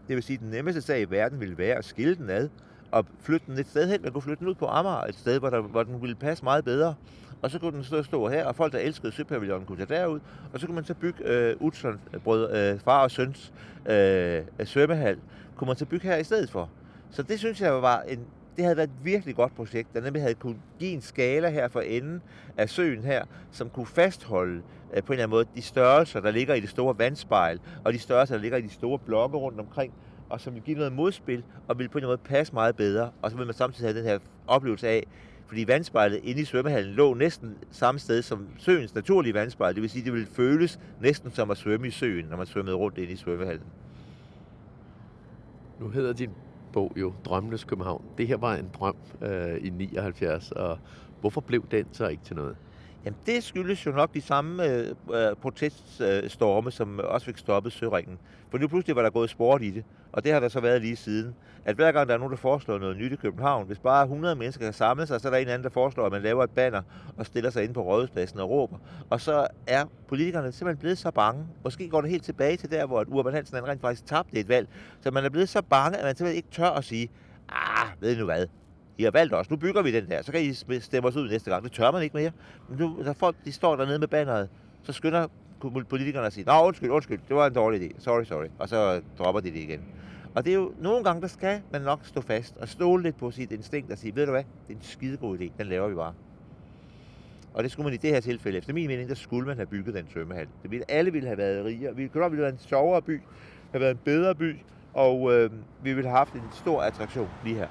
Det 0.08 0.16
vil 0.16 0.22
sige, 0.22 0.34
at 0.34 0.40
den 0.40 0.50
nemmeste 0.50 0.80
sag 0.80 1.00
i 1.00 1.04
verden 1.04 1.40
ville 1.40 1.58
være 1.58 1.74
at 1.74 1.84
skille 1.84 2.14
den 2.14 2.30
ad, 2.30 2.48
og 2.92 3.06
flytte 3.20 3.46
den 3.46 3.58
et 3.58 3.68
sted 3.68 3.90
hen. 3.90 4.02
Man 4.02 4.12
kunne 4.12 4.22
flytte 4.22 4.40
den 4.40 4.48
ud 4.48 4.54
på 4.54 4.66
Amager, 4.66 5.00
et 5.00 5.14
sted, 5.14 5.38
hvor, 5.38 5.50
der, 5.50 5.60
hvor 5.60 5.82
den 5.82 6.02
ville 6.02 6.16
passe 6.16 6.44
meget 6.44 6.64
bedre. 6.64 6.94
Og 7.42 7.50
så 7.50 7.58
kunne 7.58 7.76
den 7.76 7.84
stå, 7.84 8.02
stå 8.02 8.28
her, 8.28 8.44
og 8.44 8.56
folk, 8.56 8.72
der 8.72 8.78
elskede 8.78 9.12
Søpavillonen, 9.12 9.66
kunne 9.66 9.86
tage 9.86 10.00
derud. 10.00 10.20
Og 10.52 10.60
så 10.60 10.66
kunne 10.66 10.74
man 10.74 10.84
så 10.84 10.94
bygge 10.94 11.24
øh, 11.24 11.56
Utzon, 11.60 12.00
øh, 12.14 12.20
brød, 12.20 12.56
øh, 12.56 12.80
far 12.80 13.02
og 13.02 13.10
søns 13.10 13.52
øh, 13.86 14.42
svømmehal, 14.64 15.18
kunne 15.56 15.66
man 15.66 15.76
så 15.76 15.86
bygge 15.86 16.08
her 16.08 16.16
i 16.16 16.24
stedet 16.24 16.50
for. 16.50 16.70
Så 17.10 17.22
det 17.22 17.38
synes 17.38 17.60
jeg 17.60 17.82
var 17.82 18.00
en, 18.00 18.18
det 18.56 18.64
havde 18.64 18.76
været 18.76 18.88
et 18.88 19.04
virkelig 19.04 19.36
godt 19.36 19.56
projekt, 19.56 19.94
der 19.94 20.00
nemlig 20.00 20.22
havde 20.22 20.34
kunne 20.34 20.56
give 20.78 20.90
en 20.90 21.00
skala 21.00 21.50
her 21.50 21.68
for 21.68 21.80
enden 21.80 22.22
af 22.56 22.70
søen 22.70 23.04
her, 23.04 23.24
som 23.50 23.70
kunne 23.70 23.86
fastholde 23.86 24.62
øh, 24.94 25.02
på 25.02 25.12
en 25.12 25.12
eller 25.12 25.24
anden 25.24 25.30
måde 25.30 25.44
de 25.56 25.62
størrelser, 25.62 26.20
der 26.20 26.30
ligger 26.30 26.54
i 26.54 26.60
det 26.60 26.70
store 26.70 26.98
vandspejl, 26.98 27.60
og 27.84 27.92
de 27.92 27.98
størrelser, 27.98 28.34
der 28.34 28.42
ligger 28.42 28.58
i 28.58 28.62
de 28.62 28.70
store 28.70 28.98
blokke 28.98 29.36
rundt 29.36 29.60
omkring, 29.60 29.92
og 30.30 30.40
som 30.40 30.54
vil 30.54 30.62
give 30.62 30.76
noget 30.76 30.92
modspil, 30.92 31.44
og 31.68 31.78
vil 31.78 31.88
på 31.88 31.98
en 31.98 32.04
eller 32.04 32.12
anden 32.12 32.20
måde 32.22 32.28
passe 32.28 32.52
meget 32.52 32.76
bedre. 32.76 33.10
Og 33.22 33.30
så 33.30 33.36
vil 33.36 33.46
man 33.46 33.54
samtidig 33.54 33.88
have 33.88 33.98
den 33.98 34.08
her 34.08 34.18
oplevelse 34.46 34.88
af, 34.88 35.06
fordi 35.46 35.66
vandspejlet 35.66 36.20
inde 36.22 36.40
i 36.40 36.44
svømmehallen 36.44 36.94
lå 36.94 37.14
næsten 37.14 37.56
samme 37.70 37.98
sted 37.98 38.22
som 38.22 38.48
søens 38.58 38.94
naturlige 38.94 39.34
vandspejl. 39.34 39.74
Det 39.74 39.82
vil 39.82 39.90
sige, 39.90 40.00
at 40.00 40.04
det 40.04 40.12
ville 40.12 40.28
føles 40.28 40.80
næsten 41.00 41.30
som 41.30 41.50
at 41.50 41.56
svømme 41.56 41.86
i 41.86 41.90
søen, 41.90 42.26
når 42.30 42.36
man 42.36 42.46
svømmede 42.46 42.76
rundt 42.76 42.98
inde 42.98 43.12
i 43.12 43.16
svømmehallen. 43.16 43.66
Nu 45.80 45.88
hedder 45.88 46.12
din 46.12 46.30
bog 46.72 46.92
jo 46.96 47.12
Drømmenes 47.24 47.64
København. 47.64 48.04
Det 48.18 48.28
her 48.28 48.36
var 48.36 48.54
en 48.54 48.70
drøm 48.74 48.96
øh, 49.22 49.56
i 49.64 49.70
79, 49.70 50.52
og 50.52 50.78
hvorfor 51.20 51.40
blev 51.40 51.64
den 51.70 51.86
så 51.92 52.08
ikke 52.08 52.22
til 52.24 52.36
noget? 52.36 52.56
Jamen, 53.04 53.18
det 53.26 53.44
skyldes 53.44 53.86
jo 53.86 53.90
nok 53.90 54.14
de 54.14 54.20
samme 54.20 54.64
øh, 54.64 54.94
øh, 55.14 55.36
proteststorme, 55.42 56.70
som 56.70 57.00
også 57.04 57.26
fik 57.26 57.38
stoppet 57.38 57.72
Søringen. 57.72 58.18
For 58.50 58.58
nu 58.58 58.68
pludselig 58.68 58.96
var 58.96 59.02
der 59.02 59.10
gået 59.10 59.30
sport 59.30 59.62
i 59.62 59.70
det, 59.70 59.84
og 60.12 60.24
det 60.24 60.32
har 60.32 60.40
der 60.40 60.48
så 60.48 60.60
været 60.60 60.82
lige 60.82 60.96
siden. 60.96 61.34
At 61.64 61.76
hver 61.76 61.92
gang 61.92 62.08
der 62.08 62.14
er 62.14 62.18
nogen, 62.18 62.30
der 62.30 62.36
foreslår 62.36 62.78
noget 62.78 62.96
nyt 62.96 63.12
i 63.12 63.16
København, 63.16 63.66
hvis 63.66 63.78
bare 63.78 64.02
100 64.02 64.36
mennesker 64.36 64.64
kan 64.64 64.72
samle 64.72 65.06
sig, 65.06 65.20
så 65.20 65.28
er 65.28 65.32
der 65.32 65.38
en 65.38 65.48
anden, 65.48 65.64
der 65.64 65.70
foreslår, 65.70 66.06
at 66.06 66.12
man 66.12 66.22
laver 66.22 66.44
et 66.44 66.50
banner 66.50 66.82
og 67.16 67.26
stiller 67.26 67.50
sig 67.50 67.64
ind 67.64 67.74
på 67.74 67.82
rådhuspladsen 67.82 68.40
og 68.40 68.50
råber. 68.50 68.76
Og 69.10 69.20
så 69.20 69.46
er 69.66 69.84
politikerne 70.08 70.52
simpelthen 70.52 70.80
blevet 70.80 70.98
så 70.98 71.10
bange. 71.10 71.46
Måske 71.64 71.88
går 71.88 72.00
det 72.00 72.10
helt 72.10 72.24
tilbage 72.24 72.56
til 72.56 72.70
der, 72.70 72.86
hvor 72.86 73.04
Urban 73.08 73.34
Hansen 73.34 73.54
han 73.54 73.68
rent 73.68 73.80
faktisk 73.80 74.06
tabte 74.06 74.40
et 74.40 74.48
valg. 74.48 74.68
Så 75.00 75.10
man 75.10 75.24
er 75.24 75.28
blevet 75.28 75.48
så 75.48 75.62
bange, 75.62 75.98
at 75.98 76.04
man 76.04 76.16
simpelthen 76.16 76.36
ikke 76.36 76.50
tør 76.50 76.70
at 76.70 76.84
sige, 76.84 77.10
ah, 77.48 77.88
ved 78.00 78.16
I 78.16 78.18
nu 78.18 78.24
hvad, 78.24 78.46
i 79.00 79.04
har 79.04 79.10
valgt 79.10 79.34
os, 79.34 79.50
nu 79.50 79.56
bygger 79.56 79.82
vi 79.82 79.92
den 79.92 80.08
der, 80.08 80.22
så 80.22 80.32
kan 80.32 80.42
I 80.42 80.80
stemme 80.80 81.08
os 81.08 81.16
ud 81.16 81.28
næste 81.28 81.50
gang. 81.50 81.64
Det 81.64 81.72
tør 81.72 81.90
man 81.90 82.02
ikke 82.02 82.16
mere. 82.16 82.30
Men 82.68 82.78
nu, 82.78 83.02
når 83.04 83.12
folk 83.12 83.36
de 83.44 83.52
står 83.52 83.76
dernede 83.76 83.98
med 83.98 84.08
banneret, 84.08 84.48
så 84.82 84.92
skynder 84.92 85.26
politikerne 85.88 86.26
at 86.26 86.32
sige, 86.32 86.44
nå 86.44 86.66
undskyld, 86.66 86.90
undskyld, 86.90 87.20
det 87.28 87.36
var 87.36 87.46
en 87.46 87.54
dårlig 87.54 87.80
idé, 87.82 87.94
sorry, 87.98 88.24
sorry, 88.24 88.46
og 88.58 88.68
så 88.68 89.00
dropper 89.18 89.40
de 89.40 89.50
det 89.50 89.58
igen. 89.58 89.80
Og 90.34 90.44
det 90.44 90.50
er 90.50 90.54
jo 90.54 90.72
nogle 90.80 91.04
gange, 91.04 91.22
der 91.22 91.28
skal 91.28 91.60
man 91.72 91.82
nok 91.82 92.00
stå 92.04 92.20
fast 92.20 92.56
og 92.56 92.68
stole 92.68 93.02
lidt 93.02 93.16
på 93.16 93.30
sit 93.30 93.52
instinkt 93.52 93.92
og 93.92 93.98
sige, 93.98 94.16
ved 94.16 94.26
du 94.26 94.32
hvad, 94.32 94.44
det 94.68 94.72
er 94.74 94.78
en 94.78 94.82
skidegod 94.82 95.38
idé, 95.38 95.50
den 95.58 95.66
laver 95.66 95.88
vi 95.88 95.94
bare. 95.94 96.14
Og 97.54 97.62
det 97.62 97.72
skulle 97.72 97.84
man 97.84 97.94
i 97.94 97.96
det 97.96 98.10
her 98.10 98.20
tilfælde, 98.20 98.58
efter 98.58 98.72
min 98.72 98.86
mening, 98.86 99.08
der 99.08 99.14
skulle 99.14 99.46
man 99.46 99.56
have 99.56 99.66
bygget 99.66 99.94
den 99.94 100.06
svømmehal. 100.12 100.46
Det 100.62 100.70
ville, 100.70 100.90
alle 100.90 101.12
ville 101.12 101.26
have 101.26 101.38
været 101.38 101.64
rigere. 101.64 101.96
Vi 101.96 102.08
kunne 102.08 102.24
have 102.24 102.36
været 102.36 102.52
en 102.52 102.58
sjovere 102.58 103.02
by, 103.02 103.20
have 103.70 103.80
været 103.80 103.90
en 103.90 104.00
bedre 104.04 104.34
by, 104.34 104.56
og 104.94 105.32
øh, 105.34 105.50
vi 105.82 105.92
ville 105.92 106.08
have 106.08 106.18
haft 106.18 106.34
en 106.34 106.42
stor 106.52 106.82
attraktion 106.82 107.28
lige 107.44 107.56
her. 107.56 107.68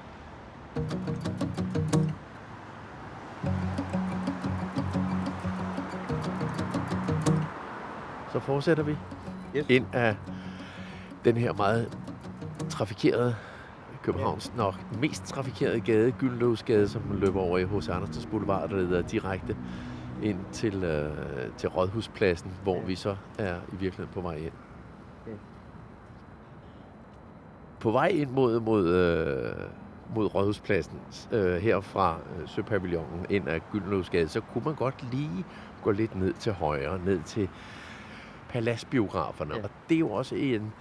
Så 8.32 8.40
fortsætter 8.40 8.82
vi 8.82 8.96
yes. 9.56 9.66
ind 9.68 9.86
af 9.92 10.16
den 11.24 11.36
her 11.36 11.52
meget 11.52 11.98
trafikerede 12.68 13.36
Københavns 14.02 14.52
ja. 14.56 14.62
nok 14.62 14.74
mest 15.00 15.24
trafikerede 15.24 15.80
gade, 15.80 16.12
Gyldenløvsgade, 16.12 16.88
som 16.88 17.02
løber 17.12 17.40
over 17.40 17.58
i 17.58 17.64
H.C. 17.64 17.88
Andersens 17.88 18.26
Boulevard, 18.26 18.68
der 18.68 18.76
leder 18.76 19.02
direkte 19.02 19.56
ind 20.22 20.38
til, 20.52 20.84
øh, 20.84 21.10
til 21.56 21.68
Rådhuspladsen, 21.68 22.50
hvor 22.62 22.76
ja. 22.76 22.84
vi 22.86 22.94
så 22.94 23.16
er 23.38 23.54
i 23.54 23.76
virkeligheden 23.76 24.10
på 24.14 24.20
vej 24.20 24.34
ind. 24.34 24.52
Ja. 25.26 25.32
På 27.80 27.90
vej 27.90 28.06
ind 28.06 28.30
mod, 28.30 28.60
mod 28.60 28.88
øh, 28.88 29.52
mod 30.14 30.34
Rådhuspladsen 30.34 30.98
øh, 31.32 31.56
her 31.56 31.80
fra 31.80 32.18
øh, 32.40 32.48
Søpavillonen 32.48 33.26
ind 33.30 33.48
ad 33.48 33.60
Gyldenløvsgade, 33.72 34.28
så 34.28 34.40
kunne 34.40 34.64
man 34.64 34.74
godt 34.74 35.12
lige 35.12 35.44
gå 35.82 35.90
lidt 35.90 36.16
ned 36.16 36.32
til 36.32 36.52
højre, 36.52 36.98
ned 37.04 37.20
til 37.22 37.48
paladsbiograferne. 38.48 39.54
Ja. 39.54 39.62
Og 39.62 39.70
det 39.88 39.94
er 39.94 39.98
jo 39.98 40.12
også 40.12 40.34
en, 40.34 40.72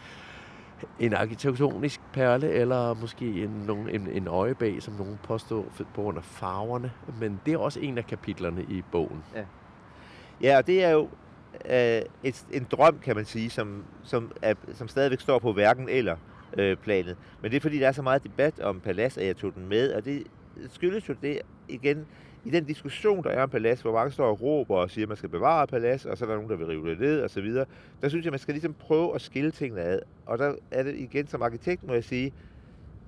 en 0.99 1.13
arkitektonisk 1.13 2.01
perle, 2.13 2.49
eller 2.49 2.93
måske 2.93 3.43
en, 3.43 3.69
en, 3.89 4.07
en 4.07 4.27
øjebag, 4.27 4.81
som 4.81 4.93
nogen 4.93 5.19
påstår 5.23 5.65
på 5.93 6.01
grund 6.01 6.17
af 6.17 6.23
farverne. 6.23 6.91
Men 7.19 7.39
det 7.45 7.53
er 7.53 7.57
også 7.57 7.79
en 7.79 7.97
af 7.97 8.07
kapitlerne 8.07 8.63
i 8.63 8.83
bogen. 8.91 9.23
Ja, 9.35 9.43
ja 10.41 10.57
og 10.57 10.67
det 10.67 10.83
er 10.83 10.89
jo 10.89 11.09
øh, 11.65 12.01
et, 12.23 12.45
en 12.51 12.67
drøm, 12.71 12.99
kan 12.99 13.15
man 13.15 13.25
sige, 13.25 13.49
som, 13.49 13.83
som, 14.03 14.31
er, 14.41 14.53
som 14.73 14.87
stadigvæk 14.87 15.19
står 15.19 15.39
på 15.39 15.53
hverken 15.53 15.89
eller 15.89 16.15
øh, 16.57 16.77
planet. 16.77 17.17
Men 17.41 17.51
det 17.51 17.57
er 17.57 17.61
fordi, 17.61 17.79
der 17.79 17.87
er 17.87 17.91
så 17.91 18.01
meget 18.01 18.23
debat 18.23 18.59
om 18.59 18.79
Palas, 18.79 19.17
at 19.17 19.25
jeg 19.25 19.37
tog 19.37 19.55
den 19.55 19.67
med, 19.69 19.93
og 19.93 20.05
det 20.05 20.23
skyldes 20.69 21.09
jo 21.09 21.15
det 21.21 21.39
igen, 21.69 22.05
i 22.45 22.49
den 22.49 22.63
diskussion, 22.63 23.23
der 23.23 23.29
er 23.29 23.43
om 23.43 23.49
Palas, 23.49 23.81
hvor 23.81 23.93
mange 23.93 24.11
står 24.11 24.25
og 24.25 24.41
råber 24.41 24.75
og 24.75 24.89
siger, 24.89 25.05
at 25.05 25.09
man 25.09 25.17
skal 25.17 25.29
bevare 25.29 25.67
Palas, 25.67 26.05
og 26.05 26.17
så 26.17 26.25
er 26.25 26.29
der 26.29 26.35
nogen, 26.35 26.49
der 26.49 26.55
vil 26.55 26.67
rive 26.67 26.89
det 26.89 26.99
ned, 26.99 27.21
og 27.21 27.29
så 27.29 27.41
videre. 27.41 27.65
Der 28.01 28.09
synes 28.09 28.25
jeg, 28.25 28.31
man 28.31 28.39
skal 28.39 28.53
ligesom 28.53 28.73
prøve 28.73 29.15
at 29.15 29.21
skille 29.21 29.51
tingene 29.51 29.81
ad. 29.81 29.99
Og 30.25 30.37
der 30.37 30.55
er 30.71 30.83
det 30.83 30.95
igen 30.95 31.27
som 31.27 31.41
arkitekt, 31.41 31.87
må 31.87 31.93
jeg 31.93 32.03
sige, 32.03 32.33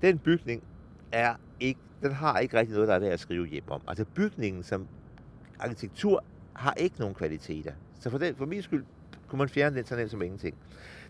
den 0.01 0.17
bygning 0.17 0.63
er 1.11 1.35
ikke, 1.59 1.79
den 2.01 2.11
har 2.11 2.39
ikke 2.39 2.59
rigtig 2.59 2.73
noget, 2.73 2.87
der 2.87 2.95
er 2.95 2.99
værd 2.99 3.11
at 3.11 3.19
skrive 3.19 3.47
hjem 3.47 3.63
om. 3.69 3.81
Altså 3.87 4.05
bygningen 4.05 4.63
som 4.63 4.87
arkitektur 5.59 6.23
har 6.53 6.73
ikke 6.77 6.99
nogen 6.99 7.15
kvaliteter. 7.15 7.71
Så 7.99 8.09
for, 8.09 8.17
den, 8.17 8.35
for 8.35 8.45
min 8.45 8.61
skyld 8.61 8.85
kunne 9.27 9.39
man 9.39 9.49
fjerne 9.49 9.75
den 9.75 9.85
så 9.85 9.95
nemt 9.95 10.11
som 10.11 10.21
ingenting. 10.21 10.55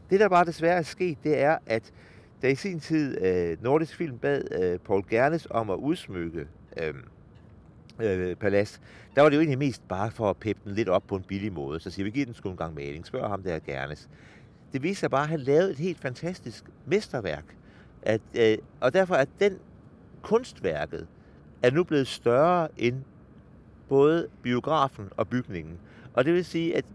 Det, 0.09 0.19
der 0.19 0.29
bare 0.29 0.45
desværre 0.45 0.77
er 0.77 0.81
sket, 0.81 1.17
det 1.23 1.41
er, 1.41 1.57
at 1.65 1.93
da 2.41 2.47
i 2.47 2.55
sin 2.55 2.79
tid 2.79 3.21
øh, 3.21 3.63
Nordisk 3.63 3.95
Film 3.95 4.17
bad 4.17 4.43
øh, 4.61 4.79
Paul 4.79 5.03
Gernes 5.09 5.47
om 5.49 5.69
at 5.69 5.75
udsmykke 5.75 6.47
øh, 6.77 6.93
øh, 7.99 8.35
palads, 8.35 8.81
der 9.15 9.21
var 9.21 9.29
det 9.29 9.35
jo 9.35 9.41
egentlig 9.41 9.59
mest 9.59 9.87
bare 9.87 10.11
for 10.11 10.29
at 10.29 10.37
peppe 10.37 10.61
den 10.65 10.75
lidt 10.75 10.89
op 10.89 11.07
på 11.07 11.15
en 11.15 11.23
billig 11.23 11.53
måde. 11.53 11.79
Så 11.79 11.89
siger 11.89 12.03
vi, 12.03 12.09
giver 12.09 12.25
den 12.25 12.35
sgu 12.35 12.49
en 12.49 12.57
gang 12.57 12.75
maling, 12.75 13.05
spørg 13.05 13.29
ham 13.29 13.43
der 13.43 13.59
Gernes. 13.59 14.09
Det 14.73 14.83
viser 14.83 14.99
sig 14.99 15.11
bare, 15.11 15.23
at 15.23 15.29
han 15.29 15.39
lavede 15.39 15.71
et 15.71 15.77
helt 15.77 15.99
fantastisk 15.99 16.63
mesterværk. 16.85 17.45
At, 18.01 18.21
øh, 18.35 18.57
og 18.79 18.93
derfor 18.93 19.15
er 19.15 19.25
den 19.39 19.57
kunstværket 20.21 21.07
er 21.63 21.71
nu 21.71 21.83
blevet 21.83 22.07
større 22.07 22.67
end 22.77 22.95
både 23.89 24.27
biografen 24.43 25.09
og 25.17 25.27
bygningen. 25.27 25.77
Og 26.13 26.25
det 26.25 26.33
vil 26.33 26.45
sige, 26.45 26.77
at 26.77 26.85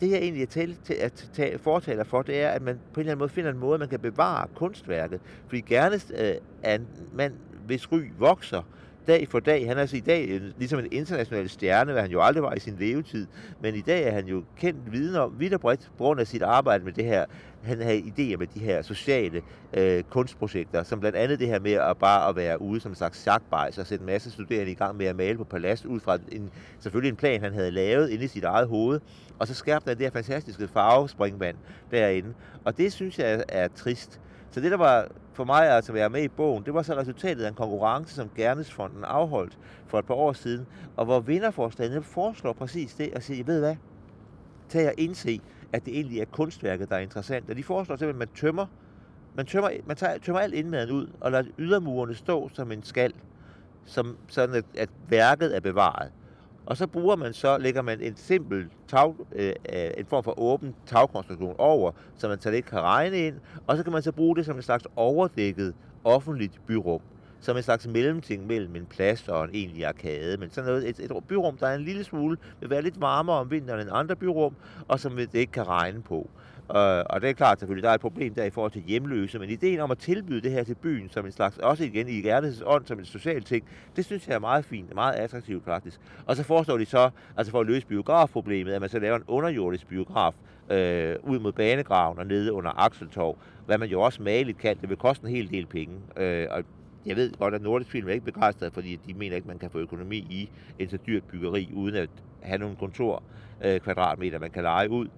det 0.00 0.10
jeg 0.10 0.18
egentlig 0.18 0.42
er 0.42 0.46
til, 0.46 0.76
til 0.84 0.94
at 0.94 1.30
tage, 1.32 1.58
fortaler 1.58 2.04
for, 2.04 2.22
det 2.22 2.42
er, 2.42 2.48
at 2.48 2.62
man 2.62 2.80
på 2.92 3.00
en 3.00 3.02
eller 3.02 3.12
anden 3.12 3.18
måde 3.18 3.28
finder 3.28 3.50
en 3.50 3.58
måde, 3.58 3.78
man 3.78 3.88
kan 3.88 4.00
bevare 4.00 4.46
kunstværket. 4.54 5.20
Fordi 5.46 5.60
gerne 5.60 5.94
øh, 5.94 6.34
er 6.62 6.74
en 6.74 6.86
mand, 7.12 7.32
hvis 7.66 7.92
ry 7.92 8.00
vokser, 8.18 8.62
dag 9.06 9.28
for 9.28 9.40
dag. 9.40 9.66
Han 9.66 9.76
er 9.76 9.80
altså 9.80 9.96
i 9.96 10.00
dag 10.00 10.40
ligesom 10.58 10.78
en 10.78 10.88
international 10.92 11.48
stjerne, 11.48 11.92
hvad 11.92 12.02
han 12.02 12.10
jo 12.10 12.22
aldrig 12.22 12.42
var 12.42 12.54
i 12.54 12.60
sin 12.60 12.76
levetid. 12.78 13.26
Men 13.60 13.74
i 13.74 13.80
dag 13.80 14.02
er 14.02 14.10
han 14.10 14.26
jo 14.26 14.44
kendt 14.58 14.92
viden 14.92 15.16
om, 15.16 15.34
vidt 15.38 15.54
og 15.54 15.60
bredt, 15.60 15.90
på 15.98 16.04
grund 16.04 16.20
af 16.20 16.26
sit 16.26 16.42
arbejde 16.42 16.84
med 16.84 16.92
det 16.92 17.04
her. 17.04 17.24
Han 17.62 17.80
har 17.80 17.92
idéer 17.92 18.36
med 18.36 18.46
de 18.46 18.60
her 18.60 18.82
sociale 18.82 19.42
øh, 19.72 20.02
kunstprojekter, 20.02 20.82
som 20.82 21.00
blandt 21.00 21.16
andet 21.16 21.40
det 21.40 21.48
her 21.48 21.60
med 21.60 21.72
at 21.72 21.96
bare 21.96 22.28
at 22.28 22.36
være 22.36 22.62
ude 22.62 22.80
som 22.80 22.92
en 22.92 22.96
slags 22.96 23.26
jagtbejs 23.26 23.78
og 23.78 23.86
sætte 23.86 24.02
en 24.02 24.06
masse 24.06 24.30
studerende 24.30 24.72
i 24.72 24.74
gang 24.74 24.96
med 24.96 25.06
at 25.06 25.16
male 25.16 25.38
på 25.38 25.44
palast, 25.44 25.84
ud 25.84 26.00
fra 26.00 26.18
en, 26.32 26.50
selvfølgelig 26.80 27.10
en 27.10 27.16
plan, 27.16 27.40
han 27.40 27.52
havde 27.52 27.70
lavet 27.70 28.10
inde 28.10 28.24
i 28.24 28.28
sit 28.28 28.44
eget 28.44 28.68
hoved. 28.68 29.00
Og 29.38 29.46
så 29.46 29.54
skabte 29.54 29.88
han 29.88 29.98
det 29.98 30.06
her 30.06 30.10
fantastiske 30.10 30.68
farvespringvand 30.68 31.56
derinde. 31.90 32.34
Og 32.64 32.78
det 32.78 32.92
synes 32.92 33.18
jeg 33.18 33.32
er, 33.32 33.42
er 33.48 33.68
trist. 33.68 34.20
Så 34.50 34.60
det, 34.60 34.70
der 34.70 34.76
var 34.76 35.08
for 35.32 35.44
mig 35.44 35.70
altså 35.70 35.92
at 35.92 35.94
være 35.94 36.10
med 36.10 36.22
i 36.22 36.28
bogen, 36.28 36.64
det 36.64 36.74
var 36.74 36.82
så 36.82 36.96
resultatet 36.96 37.44
af 37.44 37.48
en 37.48 37.54
konkurrence, 37.54 38.14
som 38.14 38.30
Gernesfonden 38.36 39.04
afholdt 39.04 39.58
for 39.86 39.98
et 39.98 40.06
par 40.06 40.14
år 40.14 40.32
siden, 40.32 40.66
og 40.96 41.04
hvor 41.04 41.20
vinderforslagene 41.20 42.02
foreslår 42.02 42.52
præcis 42.52 42.94
det, 42.94 43.14
og 43.14 43.22
siger, 43.22 43.44
ved 43.44 43.60
hvad, 43.60 43.76
tag 44.68 44.86
og 44.86 44.94
indse, 44.98 45.40
at 45.72 45.84
det 45.84 45.94
egentlig 45.94 46.20
er 46.20 46.24
kunstværket, 46.24 46.88
der 46.90 46.96
er 46.96 47.00
interessant. 47.00 47.50
Og 47.50 47.56
de 47.56 47.62
foreslår 47.62 47.96
simpelthen, 47.96 48.22
at 48.22 48.28
man 48.28 48.36
tømmer, 48.36 48.66
man 49.34 49.46
tømmer, 49.46 49.70
man 49.86 49.96
tager, 49.96 50.18
tømmer 50.18 50.40
alt 50.40 50.54
indmaden 50.54 50.90
ud, 50.90 51.06
og 51.20 51.32
lader 51.32 51.44
ydermurene 51.58 52.14
stå 52.14 52.50
som 52.52 52.72
en 52.72 52.82
skal, 52.82 53.12
som, 53.84 54.16
sådan 54.28 54.54
at, 54.54 54.64
at 54.78 54.88
værket 55.08 55.56
er 55.56 55.60
bevaret. 55.60 56.12
Og 56.70 56.76
så 56.76 56.86
bruger 56.86 57.16
man 57.16 57.32
så, 57.32 57.58
lægger 57.58 57.82
man 57.82 58.00
en 58.00 58.16
simpel 58.16 58.66
tag, 58.88 59.14
øh, 59.32 59.52
en 59.98 60.06
form 60.06 60.24
for 60.24 60.40
åben 60.40 60.74
tagkonstruktion 60.86 61.54
over, 61.58 61.92
så 62.16 62.28
man 62.28 62.40
så 62.40 62.50
ikke 62.50 62.68
kan 62.68 62.80
regne 62.80 63.18
ind, 63.18 63.34
og 63.66 63.76
så 63.76 63.82
kan 63.82 63.92
man 63.92 64.02
så 64.02 64.12
bruge 64.12 64.36
det 64.36 64.46
som 64.46 64.56
en 64.56 64.62
slags 64.62 64.86
overdækket 64.96 65.74
offentligt 66.04 66.60
byrum 66.66 67.00
som 67.40 67.56
en 67.56 67.62
slags 67.62 67.86
mellemting 67.86 68.46
mellem 68.46 68.76
en 68.76 68.86
plads 68.86 69.28
og 69.28 69.44
en 69.44 69.50
egentlig 69.54 69.86
arkade. 69.86 70.36
Men 70.36 70.50
sådan 70.50 70.68
noget, 70.68 70.88
et, 70.88 70.98
et 70.98 71.24
byrum, 71.28 71.56
der 71.56 71.66
er 71.66 71.74
en 71.74 71.84
lille 71.84 72.04
smule, 72.04 72.36
vil 72.60 72.70
være 72.70 72.82
lidt 72.82 73.00
varmere 73.00 73.36
om 73.36 73.50
vinteren 73.50 73.80
end 73.80 73.90
andre 73.92 74.16
byrum, 74.16 74.54
og 74.88 75.00
som 75.00 75.16
det 75.16 75.34
ikke 75.34 75.52
kan 75.52 75.68
regne 75.68 76.02
på. 76.02 76.30
Og, 76.70 77.04
og 77.10 77.20
det 77.20 77.30
er 77.30 77.34
klart 77.34 77.58
selvfølgelig, 77.58 77.82
der 77.82 77.90
er 77.90 77.94
et 77.94 78.00
problem 78.00 78.34
der 78.34 78.44
i 78.44 78.50
forhold 78.50 78.72
til 78.72 78.82
hjemløse, 78.82 79.38
men 79.38 79.50
ideen 79.50 79.80
om 79.80 79.90
at 79.90 79.98
tilbyde 79.98 80.40
det 80.40 80.50
her 80.50 80.64
til 80.64 80.74
byen 80.74 81.08
som 81.08 81.26
en 81.26 81.32
slags, 81.32 81.58
også 81.58 81.84
igen 81.84 82.08
i 82.08 82.20
Gernes 82.20 82.62
ånd, 82.66 82.86
som 82.86 82.98
en 82.98 83.04
social 83.04 83.42
ting, 83.42 83.64
det 83.96 84.04
synes 84.04 84.28
jeg 84.28 84.34
er 84.34 84.38
meget 84.38 84.64
fint, 84.64 84.94
meget 84.94 85.14
attraktivt 85.14 85.64
faktisk. 85.64 86.00
Og 86.26 86.36
så 86.36 86.42
foreslår 86.42 86.76
de 86.76 86.86
så, 86.86 87.10
altså 87.36 87.50
for 87.50 87.60
at 87.60 87.66
løse 87.66 87.86
biografproblemet, 87.86 88.72
at 88.72 88.80
man 88.80 88.90
så 88.90 88.98
laver 88.98 89.16
en 89.16 89.24
underjordisk 89.28 89.88
biograf 89.88 90.34
øh, 90.70 91.16
ud 91.22 91.38
mod 91.38 91.52
banegraven 91.52 92.18
og 92.18 92.26
nede 92.26 92.52
under 92.52 92.70
Akseltorv, 92.84 93.38
hvad 93.66 93.78
man 93.78 93.88
jo 93.88 94.00
også 94.00 94.22
maligt 94.22 94.58
kan. 94.58 94.76
Det 94.80 94.88
vil 94.88 94.96
koste 94.96 95.26
en 95.26 95.34
hel 95.34 95.50
del 95.50 95.66
penge. 95.66 95.94
Øh, 96.16 96.46
og 96.50 96.64
jeg 97.06 97.16
ved 97.16 97.32
godt, 97.38 97.54
at 97.54 97.62
Nordisk 97.62 97.90
Film 97.90 98.08
er 98.08 98.12
ikke 98.12 98.24
begejstret, 98.24 98.72
fordi 98.72 98.98
de 99.06 99.14
mener 99.14 99.36
ikke, 99.36 99.44
at 99.44 99.48
man 99.48 99.58
kan 99.58 99.70
få 99.70 99.78
økonomi 99.78 100.16
i 100.16 100.50
et 100.78 100.90
så 100.90 100.98
dyrt 101.06 101.22
byggeri, 101.24 101.70
uden 101.74 101.94
at 101.94 102.10
have 102.42 102.58
nogle 102.58 102.76
kontor 102.76 103.22
øh, 103.64 103.80
kvadratmeter, 103.80 104.38
man 104.38 104.50
kan 104.50 104.62
lege 104.62 104.90
ud. 104.90 105.08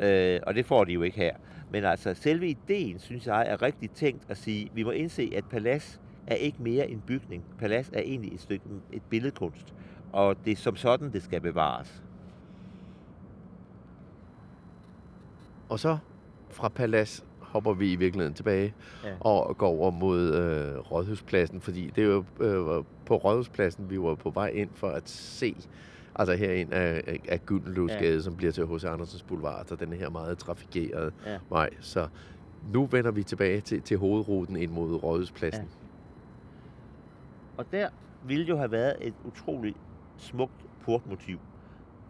Øh, 0.00 0.40
og 0.46 0.54
det 0.54 0.66
får 0.66 0.84
de 0.84 0.92
jo 0.92 1.02
ikke 1.02 1.16
her. 1.16 1.34
Men 1.70 1.84
altså, 1.84 2.14
selve 2.14 2.48
ideen, 2.48 2.98
synes 2.98 3.26
jeg, 3.26 3.46
er 3.48 3.62
rigtig 3.62 3.90
tænkt 3.90 4.22
at 4.28 4.36
sige, 4.36 4.70
vi 4.74 4.82
må 4.82 4.90
indse, 4.90 5.32
at 5.36 5.44
palads 5.44 6.00
er 6.26 6.34
ikke 6.34 6.62
mere 6.62 6.90
en 6.90 7.02
bygning. 7.06 7.44
Palads 7.58 7.90
er 7.92 8.00
egentlig 8.00 8.34
et 8.34 8.40
stykke 8.40 8.64
et 8.92 9.02
billedkunst, 9.02 9.74
og 10.12 10.36
det 10.44 10.52
er 10.52 10.56
som 10.56 10.76
sådan, 10.76 11.12
det 11.12 11.22
skal 11.22 11.40
bevares. 11.40 12.02
Og 15.68 15.78
så 15.78 15.98
fra 16.50 16.68
palads 16.68 17.24
hopper 17.38 17.72
vi 17.72 17.92
i 17.92 17.96
virkeligheden 17.96 18.34
tilbage 18.34 18.74
ja. 19.04 19.14
og 19.20 19.58
går 19.58 19.68
over 19.68 19.90
mod 19.90 20.34
øh, 20.34 20.78
Rådhuspladsen, 20.78 21.60
fordi 21.60 21.92
det 21.96 22.04
er 22.04 22.08
jo 22.08 22.24
øh, 22.40 22.84
på 23.06 23.16
Rådhuspladsen, 23.16 23.90
vi 23.90 24.00
var 24.00 24.14
på 24.14 24.30
vej 24.30 24.48
ind 24.48 24.70
for 24.74 24.88
at 24.88 25.08
se 25.08 25.56
altså 26.20 26.34
herind 26.34 26.72
af, 26.72 27.20
af 27.28 27.46
Gyldenløsgade, 27.46 28.14
ja. 28.14 28.20
som 28.20 28.36
bliver 28.36 28.52
til 28.52 28.66
H.C. 28.66 28.84
Andersens 28.84 29.22
Boulevard, 29.22 29.66
så 29.66 29.76
den 29.76 29.92
her 29.92 30.10
meget 30.10 30.38
trafikerede 30.38 31.12
ja. 31.26 31.38
vej. 31.48 31.70
Så 31.80 32.08
nu 32.72 32.86
vender 32.86 33.10
vi 33.10 33.22
tilbage 33.22 33.60
til, 33.60 33.82
til 33.82 33.98
hovedruten 33.98 34.56
ind 34.56 34.70
mod 34.70 35.02
Rådhuspladsen. 35.02 35.64
Ja. 35.64 35.68
Og 37.56 37.72
der 37.72 37.88
ville 38.24 38.46
jo 38.46 38.56
have 38.56 38.72
været 38.72 38.96
et 39.00 39.14
utroligt 39.24 39.76
smukt 40.16 40.66
portmotiv, 40.84 41.38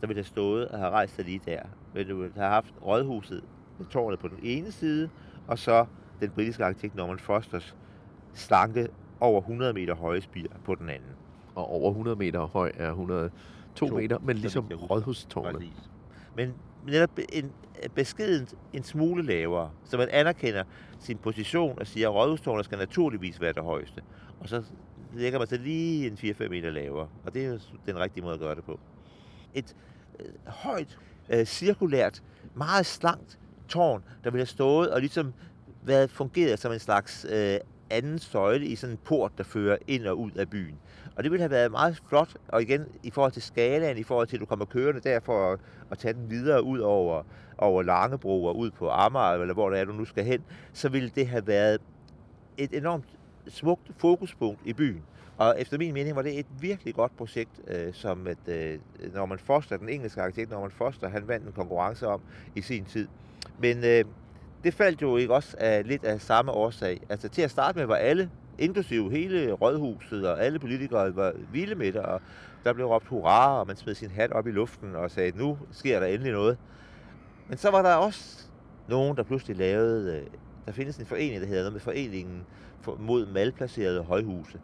der 0.01 0.07
ville 0.07 0.19
have 0.19 0.27
stået 0.27 0.69
og 0.69 0.79
have 0.79 0.91
rejst 0.91 1.15
sig 1.15 1.25
lige 1.25 1.41
der. 1.47 1.63
Men 1.95 2.09
du 2.09 2.17
ville 2.17 2.35
have 2.35 2.49
haft 2.49 2.75
rådhuset 2.87 3.45
med 3.79 3.87
tårnet 3.87 4.19
på 4.19 4.29
den 4.29 4.39
ene 4.43 4.73
side, 4.73 5.11
og 5.47 5.59
så 5.59 5.87
den 6.21 6.31
britiske 6.31 6.65
arkitekt 6.65 6.95
Norman 6.95 7.19
Fosters 7.19 7.77
slanke 8.35 8.89
over 9.21 9.41
100 9.41 9.73
meter 9.73 9.95
høje 9.95 10.21
spir 10.21 10.49
på 10.65 10.75
den 10.75 10.89
anden. 10.89 11.11
Og 11.55 11.71
over 11.71 11.91
100 11.91 12.17
meter 12.17 12.41
høj 12.41 12.73
er 12.77 12.89
102 12.89 13.37
to, 13.75 13.87
meter, 13.87 14.19
men 14.19 14.37
ligesom 14.37 14.67
rådhustårnet. 14.67 15.73
Men 16.37 16.55
netop 16.87 17.11
en 17.33 17.53
beskeden 17.95 18.49
en 18.73 18.83
smule 18.83 19.23
lavere, 19.23 19.71
så 19.85 19.97
man 19.97 20.09
anerkender 20.11 20.65
sin 20.99 21.19
position 21.19 21.79
og 21.79 21.87
siger, 21.87 22.09
at 22.09 22.15
rådhustårnet 22.15 22.65
skal 22.65 22.79
naturligvis 22.79 23.41
være 23.41 23.53
det 23.53 23.63
højeste. 23.63 24.03
Og 24.41 24.49
så 24.49 24.63
lægger 25.15 25.39
man 25.39 25.49
sig 25.49 25.59
lige 25.59 26.07
en 26.07 26.13
4-5 26.15 26.49
meter 26.49 26.71
lavere, 26.71 27.09
og 27.25 27.35
det 27.35 27.47
er 27.47 27.59
den 27.87 27.99
rigtige 27.99 28.23
måde 28.23 28.35
at 28.35 28.41
gøre 28.41 28.55
det 28.55 28.65
på. 28.65 28.81
Et 29.55 29.77
øh, 30.21 30.27
højt, 30.47 30.99
øh, 31.29 31.45
cirkulært, 31.45 32.23
meget 32.55 32.87
slankt 32.87 33.39
tårn, 33.69 34.05
der 34.25 34.31
ville 34.31 34.41
have 34.41 34.47
stået 34.47 34.91
og 34.91 35.01
ligesom 35.01 35.33
været 35.83 36.11
fungeret 36.11 36.59
som 36.59 36.73
en 36.73 36.79
slags 36.79 37.27
øh, 37.31 37.59
anden 37.91 38.19
søjle 38.19 38.67
i 38.67 38.77
sådan 38.77 38.95
en 38.95 38.99
port, 39.05 39.33
der 39.39 39.45
fører 39.45 39.77
ind 39.87 40.07
og 40.07 40.19
ud 40.19 40.31
af 40.31 40.51
byen. 40.51 40.75
Og 41.17 41.23
det 41.23 41.33
ville 41.33 41.43
have 41.43 41.51
været 41.51 41.71
meget 41.71 42.03
flot, 42.09 42.37
og 42.49 42.63
igen 42.63 42.87
i 43.03 43.11
forhold 43.11 43.33
til 43.33 43.43
skalaen, 43.43 43.99
i 43.99 44.03
forhold 44.03 44.27
til 44.27 44.37
at 44.37 44.41
du 44.41 44.47
kommer 44.47 44.65
kørende 44.65 45.01
der 45.01 45.21
for 45.21 45.53
at, 45.53 45.61
at 45.91 45.99
tage 45.99 46.15
den 46.15 46.31
videre 46.31 46.63
ud 46.63 46.79
over, 46.79 47.23
over 47.59 47.83
Langebro 47.83 48.45
og 48.45 48.59
ud 48.59 48.71
på 48.71 48.89
Amager, 48.89 49.43
eller 49.43 49.55
hvor 49.55 49.71
det 49.71 49.81
er, 49.81 49.85
du 49.85 49.93
nu 49.93 50.05
skal 50.05 50.25
hen, 50.25 50.41
så 50.73 50.89
ville 50.89 51.11
det 51.15 51.27
have 51.27 51.47
været 51.47 51.81
et 52.59 52.73
enormt 52.73 53.05
smukt 53.49 53.91
fokuspunkt 53.99 54.61
i 54.65 54.73
byen. 54.73 55.03
Og 55.37 55.55
efter 55.59 55.79
min 55.79 55.95
mening 55.95 56.17
var 56.17 56.23
det 56.23 56.39
et 56.39 56.47
virkelig 56.61 56.95
godt 56.95 57.17
projekt, 57.17 57.61
øh, 57.69 57.95
som 57.95 58.27
at, 58.27 58.39
øh, 58.49 58.79
Norman 59.15 59.39
Foster, 59.39 59.77
den 59.77 59.89
engelske 59.89 60.23
arkitekt 60.23 60.51
Norman 60.51 60.71
Foster, 60.71 61.09
han 61.09 61.29
vandt 61.29 61.47
en 61.47 61.53
konkurrence 61.53 62.07
om 62.07 62.21
i 62.55 62.63
sin 62.63 62.85
tid. 62.85 63.09
Men 63.59 63.85
øh, 63.85 64.05
det 64.65 64.75
faldt 64.75 65.03
jo 65.03 65.17
ikke 65.17 65.35
også 65.35 65.57
af 65.59 65.87
lidt 65.87 66.05
af 66.05 66.21
samme 66.21 66.53
årsag. 66.53 67.01
Altså 67.09 67.29
til 67.29 67.43
at 67.43 67.51
starte 67.51 67.79
med 67.79 67.87
var 67.87 67.95
alle, 67.97 68.31
inklusive 68.59 69.11
hele 69.11 69.53
rådhuset 69.53 70.29
og 70.29 70.45
alle 70.45 70.59
politikere, 70.59 71.17
var 71.17 71.33
vilde 71.53 71.75
med 71.75 71.93
det, 71.93 72.01
og 72.01 72.21
der 72.65 72.73
blev 72.73 72.87
råbt 72.87 73.07
hurra, 73.07 73.61
og 73.61 73.67
man 73.67 73.77
smed 73.77 73.95
sin 73.95 74.11
hat 74.11 74.33
op 74.33 74.47
i 74.47 74.51
luften 74.51 74.95
og 74.95 75.11
sagde, 75.11 75.39
nu 75.39 75.59
sker 75.73 76.01
der 76.01 76.07
endelig 76.07 76.33
noget. 76.33 76.59
Men 77.49 77.59
så 77.59 77.71
var 77.71 77.83
der 77.83 77.95
også 77.95 78.49
nogen, 78.89 79.17
der 79.17 79.23
pludselig 79.23 79.57
lavede, 79.57 80.17
øh, 80.17 80.27
der 80.67 80.73
findes 80.73 80.97
en 80.97 81.07
forening, 81.07 81.41
der 81.41 81.47
hedder 81.47 81.63
noget 81.63 81.73
med 81.73 81.81
Foreningen 81.81 82.47
mod 82.99 83.27
malplacerede 83.27 84.03
højhuse. 84.03 84.61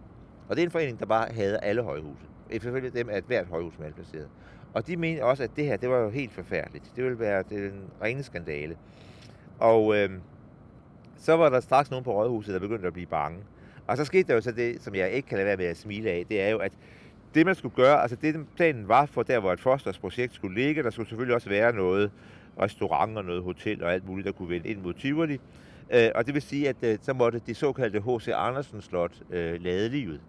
Og 0.48 0.56
det 0.56 0.62
er 0.62 0.66
en 0.66 0.70
forening, 0.70 1.00
der 1.00 1.06
bare 1.06 1.28
hader 1.32 1.58
alle 1.58 1.82
højhuse. 1.82 2.22
Ifølge 2.50 2.90
dem 2.90 3.08
er 3.10 3.16
et 3.16 3.24
hvert 3.24 3.46
højhus 3.46 3.78
malplaceret. 3.78 4.28
Og 4.74 4.86
de 4.86 4.96
mente 4.96 5.24
også, 5.24 5.42
at 5.42 5.50
det 5.56 5.64
her, 5.64 5.76
det 5.76 5.88
var 5.88 5.98
jo 5.98 6.10
helt 6.10 6.32
forfærdeligt. 6.32 6.92
Det 6.96 7.04
ville 7.04 7.18
være 7.18 7.44
det 7.50 7.72
en 7.72 7.82
rene 8.02 8.22
skandale. 8.22 8.76
Og 9.58 9.96
øh, 9.96 10.10
så 11.16 11.36
var 11.36 11.48
der 11.48 11.60
straks 11.60 11.90
nogen 11.90 12.04
på 12.04 12.12
rådhuset, 12.12 12.54
der 12.54 12.60
begyndte 12.60 12.86
at 12.86 12.92
blive 12.92 13.06
bange. 13.06 13.38
Og 13.86 13.96
så 13.96 14.04
skete 14.04 14.28
der 14.28 14.34
jo 14.34 14.40
så 14.40 14.52
det, 14.52 14.82
som 14.82 14.94
jeg 14.94 15.10
ikke 15.10 15.28
kan 15.28 15.36
lade 15.36 15.46
være 15.46 15.56
med 15.56 15.66
at 15.66 15.76
smile 15.76 16.10
af, 16.10 16.24
det 16.28 16.40
er 16.40 16.48
jo, 16.48 16.58
at 16.58 16.72
det 17.34 17.46
man 17.46 17.54
skulle 17.54 17.74
gøre, 17.74 18.02
altså 18.02 18.16
det 18.16 18.46
planen 18.56 18.88
var 18.88 19.06
for 19.06 19.22
der, 19.22 19.40
hvor 19.40 19.52
et 19.52 19.60
Fosters 19.60 19.98
projekt 19.98 20.34
skulle 20.34 20.62
ligge, 20.62 20.82
der 20.82 20.90
skulle 20.90 21.08
selvfølgelig 21.08 21.34
også 21.34 21.48
være 21.48 21.72
noget 21.72 22.10
restaurant 22.60 23.18
og 23.18 23.24
noget 23.24 23.42
hotel 23.42 23.84
og 23.84 23.92
alt 23.92 24.06
muligt, 24.06 24.26
der 24.26 24.32
kunne 24.32 24.48
vende 24.48 24.68
ind 24.68 24.80
mod 24.80 24.94
Tivoli. 24.94 25.40
Øh, 25.90 26.08
og 26.14 26.26
det 26.26 26.34
vil 26.34 26.42
sige, 26.42 26.68
at 26.68 26.76
øh, 26.82 26.98
så 27.02 27.12
måtte 27.12 27.40
det 27.46 27.56
såkaldte 27.56 28.00
H.C. 28.00 28.28
Andersen 28.34 28.82
Slot 28.82 29.12
øh, 29.30 29.62
lade 29.62 29.88
livet. 29.88 30.20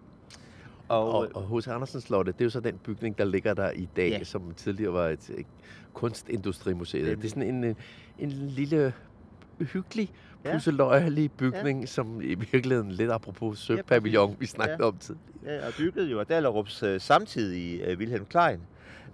Og, 0.88 1.28
og 1.34 1.58
H.C. 1.58 1.68
Andersen 1.68 2.00
Slottet, 2.00 2.34
det 2.34 2.40
er 2.40 2.46
jo 2.46 2.50
så 2.50 2.60
den 2.60 2.78
bygning, 2.78 3.18
der 3.18 3.24
ligger 3.24 3.54
der 3.54 3.70
i 3.70 3.88
dag, 3.96 4.10
ja. 4.10 4.24
som 4.24 4.54
tidligere 4.56 4.92
var 4.92 5.08
et, 5.08 5.30
et 5.36 5.46
kunstindustrimuseet. 5.92 7.18
Det 7.18 7.24
er 7.24 7.28
sådan 7.28 7.42
en, 7.42 7.64
en, 7.64 7.76
en 8.18 8.30
lille 8.30 8.92
hyggelig, 9.64 10.10
pusseløjerlig 10.44 11.32
bygning, 11.32 11.80
ja. 11.80 11.86
som 11.86 12.20
i 12.20 12.34
virkeligheden 12.34 12.90
lidt 12.90 13.10
apropos 13.10 13.58
søpavillon, 13.58 14.36
vi 14.40 14.46
snakkede 14.46 14.78
ja. 14.80 14.88
om 14.88 14.98
tidligere. 14.98 15.54
Ja, 15.60 15.66
og 15.66 15.72
bygget 15.78 16.10
jo 16.10 16.20
af 16.20 16.26
Dahlerups 16.26 16.82
uh, 16.82 16.88
samtidig 16.98 17.92
uh, 17.92 17.98
Wilhelm 17.98 18.24
Klein, 18.24 18.60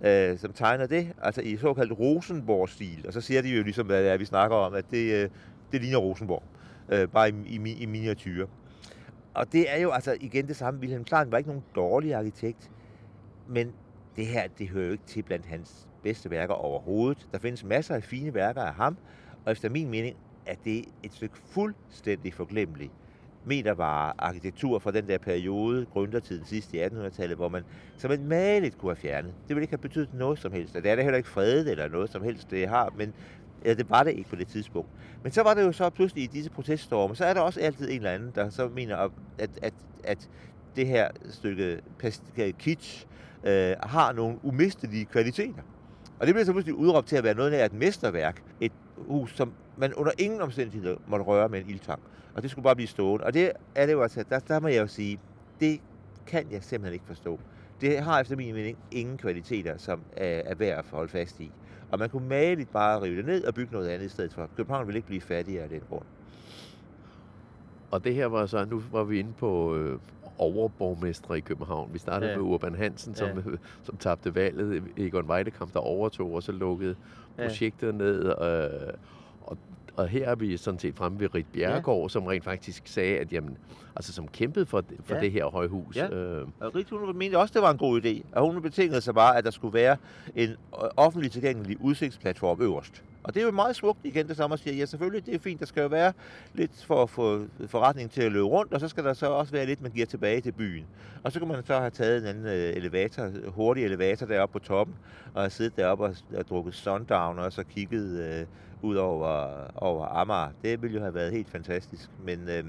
uh, 0.01 0.39
som 0.39 0.53
tegner 0.53 0.87
det, 0.87 1.09
altså 1.23 1.41
i 1.41 1.57
såkaldt 1.57 1.93
Rosenborg-stil. 1.99 3.05
Og 3.07 3.13
så 3.13 3.21
siger 3.21 3.43
de 3.43 3.49
jo 3.49 3.63
ligesom, 3.63 3.87
hvad 3.87 4.03
det 4.03 4.11
er, 4.11 4.17
vi 4.17 4.25
snakker 4.25 4.57
om, 4.57 4.75
at 4.75 4.85
det, 4.91 5.25
uh, 5.25 5.31
det 5.73 5.81
ligner 5.81 5.99
Rosenborg, 5.99 6.43
uh, 6.93 7.11
bare 7.13 7.29
i, 7.29 7.35
i, 7.47 7.77
i 7.83 7.87
miniatyr. 7.87 8.47
Og 9.35 9.53
det 9.53 9.75
er 9.75 9.81
jo 9.81 9.91
altså 9.91 10.17
igen 10.21 10.49
det 10.49 10.57
samme. 10.57 10.81
Wilhelm 10.81 11.05
Klein 11.05 11.31
var 11.31 11.39
ikke 11.39 11.51
nogen 11.51 11.65
dårlig 11.75 12.15
arkitekt, 12.15 12.71
men 13.49 13.73
det 14.17 14.27
her, 14.27 14.49
det 14.59 14.69
hører 14.69 14.87
jo 14.87 14.93
ikke 14.93 15.05
til 15.07 15.23
blandt 15.23 15.47
hans 15.47 15.89
bedste 16.03 16.31
værker 16.31 16.55
overhovedet. 16.55 17.29
Der 17.33 17.39
findes 17.39 17.65
masser 17.65 17.95
af 17.95 18.03
fine 18.03 18.35
værker 18.35 18.63
af 18.63 18.75
ham, 18.75 18.97
og 19.45 19.53
efter 19.53 19.69
min 19.69 19.91
mening 19.91 20.17
er 20.47 20.55
det 20.65 20.85
et 21.03 21.13
stykke 21.13 21.37
fuldstændig 21.39 22.35
forglemmeligt 22.35 22.93
metervare 23.47 24.13
arkitektur 24.19 24.79
fra 24.79 24.91
den 24.91 25.09
der 25.09 25.19
periode, 25.19 25.87
gründertiden 25.95 26.47
sidst 26.47 26.75
i 26.75 26.83
1800-tallet, 26.85 27.37
hvor 27.37 27.49
man 27.49 27.63
som 27.99 28.13
en 28.13 28.29
maligt 28.29 28.79
kunne 28.79 28.91
have 28.91 28.97
fjernet. 28.97 29.35
Det 29.49 29.57
ville 29.57 29.63
ikke 29.63 29.73
have 29.73 29.79
betydet 29.79 30.15
noget 30.15 30.39
som 30.39 30.53
helst. 30.53 30.77
Og 30.77 30.83
det 30.83 30.91
er 30.91 30.95
det 30.95 31.05
heller 31.05 31.17
ikke 31.17 31.29
fredet 31.29 31.71
eller 31.71 31.89
noget 31.89 32.11
som 32.11 32.23
helst, 32.23 32.51
det 32.51 32.69
har, 32.69 32.93
men 32.97 33.15
ja, 33.65 33.75
det 33.75 33.91
var 33.91 34.03
det 34.03 34.11
ikke 34.11 34.31
på 34.31 34.37
det 34.37 34.49
tidspunkt. 34.49 34.89
Men 35.23 35.33
så 35.33 35.43
var 35.43 35.55
det 35.55 35.63
jo 35.63 35.73
så 35.73 35.91
pludselig 35.91 36.25
i 36.25 36.27
disse 36.27 36.51
proteststorme, 36.51 37.17
så 37.17 37.25
er 37.25 37.35
der 37.35 37.41
også 37.41 37.61
altid 37.61 37.91
en 37.91 37.97
eller 37.97 38.11
anden, 38.11 38.33
der 38.35 38.51
så 38.51 38.69
mener, 38.69 38.97
at, 39.39 39.51
at, 39.63 39.75
at 40.05 40.29
det 40.77 40.87
her 40.87 41.09
stykke 41.31 41.81
kitsch 42.59 43.07
øh, 43.45 43.75
har 43.83 44.13
nogle 44.13 44.39
umistelige 44.43 45.05
kvaliteter. 45.05 45.63
Og 46.19 46.27
det 46.27 46.35
bliver 46.35 46.45
så 46.45 46.53
pludselig 46.53 46.75
udråbt 46.75 47.07
til 47.07 47.17
at 47.17 47.25
være 47.25 47.35
noget 47.35 47.53
af 47.53 47.67
et 47.67 47.73
mesterværk. 47.73 48.43
Et 48.61 48.73
hus, 48.97 49.37
som 49.37 49.53
man 49.77 49.95
under 49.95 50.13
ingen 50.19 50.41
omstændigheder 50.41 50.97
måtte 51.07 51.25
røre 51.25 51.49
med 51.49 51.61
en 51.61 51.69
ildtang. 51.71 52.01
Og 52.35 52.43
det 52.43 52.51
skulle 52.51 52.63
bare 52.63 52.75
blive 52.77 52.89
stående. 52.89 53.25
Og 53.27 53.35
det 53.35 53.53
er 53.75 53.87
det 53.87 53.93
jo 53.93 54.03
altså, 54.03 54.25
der, 54.31 54.39
der 54.39 54.61
må 54.61 54.69
jeg 54.69 54.81
jo 54.83 54.87
sige, 54.87 55.19
det 55.61 55.81
kan 56.27 56.47
jeg 56.51 56.63
simpelthen 56.65 56.93
ikke 56.95 57.07
forstå. 57.07 57.41
Det 57.81 57.99
har 57.99 58.21
efter 58.21 58.37
min 58.37 58.55
mening 58.55 58.79
ingen 58.91 59.19
kvaliteter, 59.19 59.77
som 59.79 60.01
er, 60.17 60.43
er 60.45 60.55
værd 60.55 60.79
at 60.79 60.85
holde 60.91 61.09
fast 61.09 61.41
i. 61.41 61.51
Og 61.91 61.99
man 61.99 62.11
kunne 62.11 62.29
maligt 62.29 62.73
bare 62.73 63.03
rive 63.03 63.17
det 63.17 63.25
ned 63.27 63.45
og 63.45 63.55
bygge 63.55 63.73
noget 63.73 63.89
andet 63.89 64.07
i 64.07 64.09
stedet 64.09 64.33
for. 64.33 64.49
København 64.57 64.87
ville 64.87 64.99
ikke 64.99 65.07
blive 65.09 65.21
fattigere 65.21 65.63
af 65.63 65.69
den 65.69 65.81
grund. 65.89 66.05
Og 67.91 68.05
det 68.05 68.15
her 68.15 68.27
var 68.27 68.47
så, 68.47 68.65
nu 68.65 68.83
var 68.93 69.05
vi 69.05 69.19
inde 69.19 69.33
på 69.33 69.77
øh, 69.77 69.99
overborgmestre 70.39 71.39
i 71.39 71.41
København. 71.41 71.91
Vi 71.93 71.99
startede 71.99 72.31
Ja. 72.31 72.37
med 72.37 72.45
Urban 72.45 72.75
Hansen, 72.75 73.15
som, 73.15 73.29
Ja. 73.29 73.43
som 73.87 73.97
tabte 73.97 74.35
valget. 74.35 74.83
Egon 74.97 75.31
Weidekamp, 75.31 75.73
der 75.73 75.81
overtog, 75.81 76.33
og 76.33 76.43
så 76.43 76.53
lukkede 76.53 76.97
Ja. 77.39 77.43
projektet 77.47 77.95
ned. 77.95 78.25
Øh, 78.43 78.93
og, 79.45 79.59
og 79.97 80.09
her 80.09 80.29
er 80.29 80.35
vi 80.35 80.57
sådan 80.57 80.81
set 80.81 80.95
fremme 80.97 81.21
ved 81.21 81.35
Rit 81.35 81.47
Bjerregaard, 81.53 82.03
ja. 82.03 82.09
som 82.09 82.27
rent 82.27 82.45
faktisk 82.45 82.83
sagde, 82.87 83.19
at 83.19 83.33
jamen, 83.33 83.59
altså 83.97 84.13
som 84.13 84.29
kæmpede 84.29 84.67
for, 84.67 84.83
for 85.05 85.15
Ja. 85.15 85.21
det 85.21 85.33
her 85.33 85.45
højhus. 85.47 85.97
Ja. 85.97 86.09
Øh, 86.09 86.47
Og 86.61 86.75
Rit, 86.75 86.91
hun 86.91 87.17
mente 87.19 87.39
også, 87.39 87.55
det 87.55 87.63
var 87.63 87.71
en 87.71 87.79
god 87.79 88.01
idé. 88.05 88.23
Og 88.33 88.53
hun 88.53 88.63
betingede 88.63 89.01
sig 89.01 89.15
bare, 89.15 89.37
at 89.39 89.45
der 89.45 89.51
skulle 89.51 89.75
være 89.75 89.97
en 90.35 90.51
øh, 90.51 90.57
offentlig 90.97 91.31
tilgængelig 91.33 91.77
udsigtsplatform 91.81 92.63
øverst. 92.63 93.03
Og 93.23 93.35
det 93.35 93.41
er 93.41 93.45
jo 93.47 93.51
meget 93.53 93.77
smukt 93.77 93.99
igen, 94.05 94.29
det 94.29 94.37
samme 94.37 94.55
at 94.55 94.61
sige, 94.61 94.77
ja 94.77 94.85
selvfølgelig, 94.87 95.27
det 95.27 95.35
er 95.35 95.39
fint, 95.39 95.61
der 95.61 95.67
skal 95.67 95.81
jo 95.83 95.89
være 95.89 96.13
lidt 96.55 96.85
for 96.87 97.03
at 97.03 97.11
få 97.11 97.45
forretningen 97.67 98.11
til 98.11 98.23
at 98.23 98.33
løbe 98.33 98.45
rundt, 98.45 98.75
og 98.75 98.81
så 98.81 98.89
skal 98.89 99.05
der 99.05 99.13
så 99.13 99.27
også 99.27 99.53
være 99.53 99.67
lidt, 99.67 99.83
man 99.83 99.91
giver 99.91 100.07
tilbage 100.07 100.41
til 100.41 100.53
byen. 100.53 100.85
Og 101.23 101.33
så 101.33 101.39
kan 101.39 101.49
man 101.49 101.65
så 101.67 101.79
have 101.79 101.91
taget 101.91 102.23
en 102.23 102.27
anden 102.29 102.47
øh, 102.47 102.77
elevator, 102.77 103.31
hurtig 103.47 103.85
elevator 103.85 104.27
deroppe 104.27 104.53
på 104.53 104.59
toppen, 104.59 104.95
og 105.35 105.43
have 105.43 105.51
siddet 105.51 105.77
deroppe 105.77 106.05
og, 106.05 106.15
og 106.37 106.49
drukket 106.49 106.75
sundown, 106.75 107.39
og 107.39 107.53
så 107.53 107.63
kigget 107.65 108.21
øh, 108.41 108.47
ud 108.85 108.97
over, 108.97 109.67
over 109.77 110.07
Amager. 110.07 110.53
Det 110.63 110.83
ville 110.83 110.95
jo 110.95 111.01
have 111.01 111.15
været 111.15 111.33
helt 111.33 111.51
fantastisk. 111.51 112.11
Men, 112.25 112.49
øh, 112.49 112.65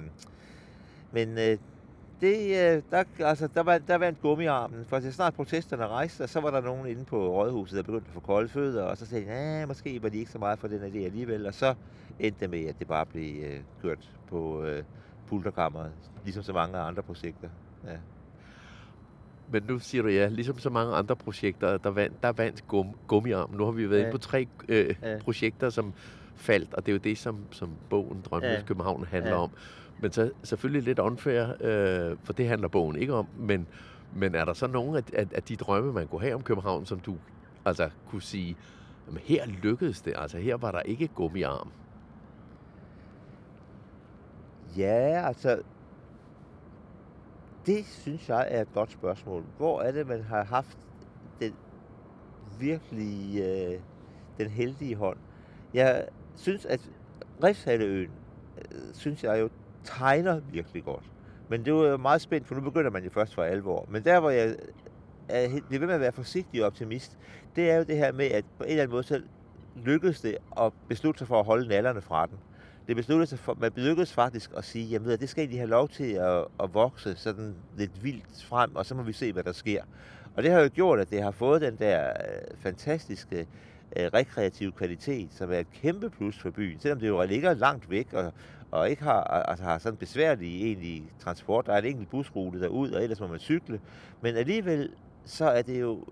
men 1.12 1.38
øh, 1.38 1.58
det, 2.21 2.38
øh, 2.49 2.84
der, 2.91 3.04
altså, 3.19 3.47
der, 3.47 3.63
var, 3.63 3.78
der 3.78 3.95
vandt 3.97 4.21
gummiarmen, 4.21 4.86
for 4.86 4.99
så 4.99 5.12
snart 5.12 5.34
protesterne 5.34 5.88
rejste, 5.88 6.21
og 6.21 6.30
så 6.30 6.39
var 6.41 6.51
der 6.51 6.62
nogen 6.62 6.88
inde 6.88 7.06
på 7.06 7.28
rådhuset, 7.28 7.78
der 7.78 7.84
begyndte 7.84 8.08
at 8.08 8.13
få 8.13 8.19
kolde 8.19 8.49
fødder, 8.49 8.84
og 8.84 8.97
så 8.97 9.06
sagde 9.06 9.25
de, 9.25 9.32
ja, 9.32 9.65
måske 9.65 10.04
var 10.04 10.10
de 10.10 10.17
ikke 10.17 10.32
så 10.32 10.39
meget 10.39 10.60
for 10.60 10.67
den 10.67 10.82
idé 10.82 10.97
alligevel, 11.06 11.45
og 11.45 11.54
så 11.54 11.75
endte 12.19 12.39
det 12.39 12.49
med, 12.49 12.65
at 12.65 12.80
det 12.80 12.88
bare 12.88 13.06
blev 13.06 13.43
øh, 13.43 13.63
kørt 13.82 14.12
på 14.28 14.63
øh, 14.63 14.84
pulterkammeret, 15.28 15.93
ligesom 16.23 16.43
så 16.43 16.54
mange 16.54 16.78
andre 16.78 17.04
projekter. 17.04 17.49
Ja. 17.84 17.97
Men 19.51 19.63
nu 19.67 19.79
siger 19.79 20.01
du 20.01 20.10
ja, 20.10 20.27
ligesom 20.27 20.60
så 20.60 20.69
mange 20.69 20.93
andre 20.95 21.15
projekter, 21.15 21.77
der 21.77 21.89
vandt, 21.89 22.23
der 22.23 22.31
vandt 22.31 22.67
gum, 22.67 22.88
gummiarmen. 23.08 23.58
Nu 23.58 23.65
har 23.65 23.71
vi 23.71 23.89
været 23.89 23.99
Ja. 23.99 24.03
inde 24.05 24.12
på 24.12 24.17
tre 24.17 24.47
øh, 24.69 24.95
Ja. 25.03 25.17
projekter, 25.23 25.69
som 25.69 25.93
faldt, 26.36 26.73
og 26.73 26.86
det 26.86 26.91
er 26.91 26.93
jo 26.93 26.99
det, 26.99 27.17
som, 27.17 27.38
som 27.51 27.69
bogen 27.89 28.21
Drømmenes 28.21 28.58
Ja. 28.58 28.63
København 28.65 29.05
handler 29.12 29.31
Ja. 29.31 29.38
om. 29.38 29.49
Men 29.99 30.12
så 30.12 30.31
selvfølgelig 30.43 30.84
lidt 30.84 30.99
unfair, 30.99 31.47
øh, 31.62 32.17
for 32.23 32.34
det 32.34 32.47
handler 32.47 32.67
bogen 32.67 32.95
ikke 32.95 33.13
om, 33.13 33.27
men, 33.39 33.67
men 34.15 34.36
er 34.36 34.45
der 34.45 34.53
så 34.53 34.67
nogle 34.67 34.97
af, 34.97 35.03
af, 35.13 35.27
af 35.36 35.43
de 35.43 35.55
drømme, 35.55 35.93
man 35.93 36.08
kunne 36.08 36.21
have 36.21 36.36
om 36.36 36.43
København, 36.43 36.86
som 36.86 36.99
du 36.99 37.15
altså 37.65 37.89
kunne 38.10 38.21
sige, 38.21 38.55
jamen 39.08 39.21
her 39.23 39.45
lykkedes 39.63 40.01
det, 40.01 40.13
altså 40.17 40.38
her 40.38 40.58
var 40.58 40.71
der 40.71 40.79
ikke 40.79 41.08
gummiarm. 41.08 41.69
Ja, 44.77 45.27
altså, 45.27 45.62
det 47.65 47.86
synes 47.86 48.30
jeg 48.30 48.47
er 48.51 48.62
et 48.62 48.73
godt 48.73 48.91
spørgsmål. 48.91 49.43
Hvor 49.58 49.82
er 49.82 49.91
det, 49.91 50.08
man 50.08 50.23
har 50.23 50.43
haft 50.43 50.78
den 51.39 51.54
virkelig, 52.60 53.41
øh, 53.41 53.80
den 54.38 54.49
heldige 54.49 54.95
hånd? 54.95 55.17
Jeg 55.73 56.08
synes, 56.36 56.65
at 56.65 56.89
Refshaleøen, 57.43 58.12
øh, 58.58 58.93
synes 58.93 59.23
jeg 59.23 59.39
jo, 59.39 59.49
tegner 59.84 60.39
virkelig 60.39 60.84
godt. 60.84 61.04
Men 61.49 61.65
det 61.65 61.67
er 61.67 61.89
jo 61.89 61.97
meget 61.97 62.21
spændt, 62.21 62.47
for 62.47 62.56
nu 62.56 62.62
begynder 62.62 62.91
man 62.91 63.04
jo 63.04 63.10
først 63.10 63.36
for 63.36 63.43
alvor. 63.43 63.86
Men 63.89 64.04
der, 64.04 64.19
hvor 64.19 64.30
jeg 64.30 64.56
er, 65.30 65.47
bliver 65.67 65.80
ved 65.80 65.88
med 65.88 65.95
at 65.95 66.01
være 66.01 66.12
forsigtig 66.12 66.62
og 66.62 66.67
optimist, 66.67 67.17
det 67.56 67.71
er 67.71 67.78
jo 67.78 67.84
det 67.84 67.97
her 67.97 68.12
med, 68.12 68.25
at 68.25 68.45
på 68.58 68.63
en 68.63 68.69
eller 68.69 68.84
anden 68.84 68.93
måde, 68.95 69.04
så 69.04 69.21
lykkedes 69.75 70.21
det 70.21 70.38
at 70.62 70.73
beslutte 70.88 71.17
sig 71.17 71.28
for 71.28 71.39
at 71.39 71.45
holde 71.45 71.67
nallerne 71.67 72.01
fra 72.01 72.25
den. 72.25 72.38
Det 72.88 72.95
besluttede 72.95 73.28
sig 73.28 73.39
for, 73.39 73.58
man 73.60 73.71
lykkedes 73.76 74.13
faktisk 74.13 74.52
at 74.58 74.63
sige, 74.63 74.86
jamen 74.86 75.08
ved 75.08 75.17
det 75.17 75.30
skal 75.30 75.52
de 75.52 75.58
have 75.58 75.69
lov 75.69 75.89
til 75.89 76.13
at, 76.13 76.45
at 76.63 76.74
vokse 76.74 77.15
sådan 77.15 77.56
lidt 77.78 78.04
vildt 78.04 78.43
frem, 78.43 78.76
og 78.76 78.86
så 78.86 78.95
må 78.95 79.04
vi 79.04 79.13
se, 79.13 79.34
hvad 79.34 79.43
der 79.43 79.52
sker. 79.52 79.84
Og 80.36 80.43
det 80.43 80.52
har 80.52 80.60
jo 80.60 80.69
gjort, 80.74 81.00
at 81.00 81.10
det 81.10 81.24
har 81.24 81.32
fået 81.32 81.62
den 81.62 81.76
der 81.76 82.10
øh, 82.10 82.58
fantastiske 82.60 83.48
øh, 83.95 84.10
rekreative 84.13 84.71
kvalitet, 84.71 85.34
som 85.34 85.52
er 85.52 85.58
et 85.58 85.71
kæmpe 85.71 86.10
plus 86.10 86.39
for 86.39 86.50
byen, 86.50 86.80
selvom 86.80 87.00
det 87.00 87.08
jo 87.08 87.24
ligger 87.24 87.54
langt 87.54 87.89
væk, 87.89 88.13
og, 88.13 88.34
og 88.71 88.89
ikke 88.89 89.04
har, 89.04 89.24
altså 89.24 89.65
har 89.65 89.78
sådan 89.78 89.98
besværlig 89.98 90.63
egentlig 90.63 91.04
transport. 91.19 91.65
Der 91.65 91.74
er 91.74 91.78
en 91.78 91.86
enkelt 91.86 92.10
busrute 92.10 92.62
derud, 92.62 92.91
og 92.91 93.04
ellers 93.04 93.19
må 93.19 93.28
man 93.28 93.39
cykle. 93.39 93.80
Men 94.21 94.36
alligevel, 94.36 94.89
så 95.26 95.45
er 95.45 95.62
det 95.62 95.82
jo 95.82 96.06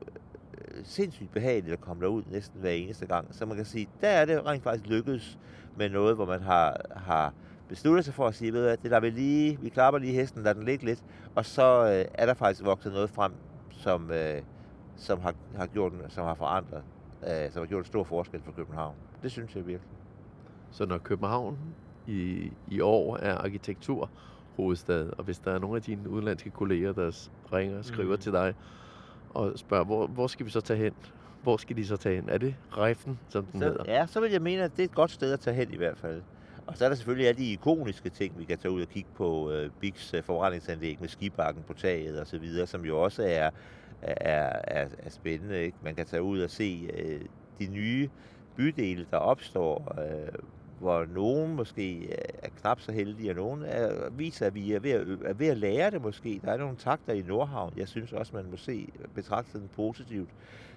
sindssygt 0.84 1.32
behageligt 1.32 1.74
at 1.74 1.82
komme 1.82 2.04
derud 2.04 2.24
næsten 2.32 2.62
hver 2.62 2.72
eneste 2.72 3.06
gang. 3.06 3.28
Så 3.36 3.46
man 3.46 3.56
kan 3.56 3.66
sige, 3.66 3.90
der 4.02 4.08
er 4.08 4.26
det 4.26 4.46
rent 4.46 4.64
faktisk 4.64 4.90
lykkedes 4.90 5.40
med 5.78 5.90
noget, 5.90 6.16
hvor 6.16 6.26
man 6.26 6.42
har, 6.42 6.82
har 6.96 7.34
besluttet 7.70 8.06
sig 8.06 8.14
for 8.14 8.28
at 8.28 8.36
sige, 8.36 8.54
ved 8.54 8.62
hvad, 8.62 8.78
det 8.78 8.92
lader 8.92 9.02
vi 9.02 9.10
lige, 9.10 9.60
vi 9.62 9.70
klapper 9.70 10.00
lige 10.00 10.14
hesten, 10.14 10.44
lader 10.44 10.54
den 10.54 10.64
ligge 10.64 10.86
lidt, 10.86 11.04
og 11.36 11.46
så 11.46 11.84
øh, 11.84 12.06
er 12.14 12.26
der 12.26 12.34
faktisk 12.34 12.64
vokset 12.64 12.94
noget 12.94 13.10
frem, 13.10 13.32
som, 13.72 14.12
øh, 14.12 14.42
som 14.96 15.22
har, 15.22 15.34
har 15.56 15.66
gjort, 15.66 15.94
som 16.10 16.26
har 16.26 16.36
forandret, 16.36 16.84
øh, 17.24 17.52
som 17.52 17.62
har 17.62 17.68
gjort 17.68 17.80
en 17.80 17.86
stor 17.86 18.04
forskel 18.04 18.42
for 18.46 18.52
København. 18.52 18.96
Det 19.24 19.32
synes 19.32 19.56
jeg 19.56 19.68
virkelig. 19.68 19.92
Så 20.72 20.86
når 20.86 20.98
København 20.98 21.58
i, 22.08 22.52
i 22.68 22.82
år 22.82 23.18
er 23.18 23.38
arkitektur 23.38 24.10
hovedstad, 24.56 25.10
og 25.18 25.24
hvis 25.24 25.40
der 25.40 25.52
er 25.52 25.60
nogle 25.60 25.76
af 25.76 25.82
dine 25.82 26.10
udenlandske 26.10 26.50
kolleger, 26.50 26.94
der 26.94 27.30
ringer 27.54 27.78
og 27.78 27.86
skriver 27.86 28.16
mm. 28.16 28.22
til 28.22 28.32
dig 28.32 28.54
og 29.34 29.52
spørger, 29.56 29.86
hvor, 29.86 30.08
hvor 30.08 30.28
skal 30.28 30.46
vi 30.46 30.52
så 30.52 30.62
tage 30.62 30.80
hen? 30.80 30.94
Hvor 31.44 31.58
skal 31.58 31.76
de 31.78 31.86
så 31.88 31.98
tage 31.98 32.16
hen? 32.16 32.30
Er 32.30 32.38
det 32.38 32.56
Reifen, 32.78 33.20
som 33.30 33.46
den 33.46 33.60
Så, 33.62 33.68
hedder? 33.68 33.84
ja, 33.88 34.06
så 34.08 34.20
vil 34.20 34.32
jeg 34.32 34.42
mene, 34.42 34.64
at 34.64 34.72
det 34.72 34.80
er 34.80 34.84
et 34.84 34.96
godt 34.96 35.12
sted 35.12 35.34
at 35.34 35.40
tage 35.40 35.56
hen 35.56 35.74
i 35.74 35.78
hvert 35.78 35.98
fald. 35.98 36.22
Og 36.68 36.78
så 36.78 36.86
er 36.86 36.90
der 36.90 36.96
selvfølgelig 36.96 37.28
alle 37.28 37.40
de 37.42 37.52
ikoniske 37.52 38.10
ting, 38.10 38.40
vi 38.40 38.44
kan 38.44 38.58
tage 38.58 38.72
ud 38.72 38.82
og 38.82 38.88
kigge 38.88 39.10
på. 39.16 39.52
Øh, 39.52 39.70
Bigs 39.80 40.14
øh, 40.14 40.24
forbrændingsanlæg 40.24 40.98
med 41.00 41.10
skibakken 41.10 41.64
på 41.68 41.74
taget 41.74 42.20
og 42.20 42.28
så 42.28 42.38
videre, 42.38 42.68
som 42.68 42.86
jo 42.86 43.02
også 43.02 43.24
er, 43.24 43.50
er, 44.02 44.60
er, 44.64 44.88
er 45.00 45.10
spændende. 45.10 45.64
Ikke? 45.64 45.78
Man 45.84 45.96
kan 45.96 46.06
tage 46.06 46.24
ud 46.24 46.40
og 46.42 46.50
se 46.50 46.90
øh, 46.98 47.22
de 47.60 47.68
nye 47.74 48.10
bydele, 48.56 49.06
der 49.12 49.18
opstår, 49.18 49.96
øh, 50.02 50.28
hvor 50.84 51.06
nogen 51.06 51.56
måske 51.56 51.96
øh, 51.98 52.18
er 52.44 52.50
knap 52.62 52.82
så 52.82 52.92
heldige, 52.92 53.32
og 53.32 53.36
nogen 53.36 53.64
er, 53.64 54.10
viser, 54.10 54.46
at 54.48 54.56
vi 54.56 54.74
er 54.74 54.80
ved, 54.80 54.92
at, 54.92 55.08
er 55.26 55.34
ved 55.34 55.48
at 55.48 55.58
lære 55.58 55.92
det 55.92 56.02
måske. 56.02 56.42
Der 56.46 56.52
er 56.52 56.58
nogle 56.58 56.78
takter 56.78 57.14
i 57.14 57.22
Nordhavn, 57.22 57.74
jeg 57.78 57.88
synes 57.88 58.14
også, 58.14 58.36
man 58.36 58.46
må 58.52 58.58
se 58.58 58.90
betragte 59.16 59.60
den 59.60 59.70
positivt. 59.76 60.30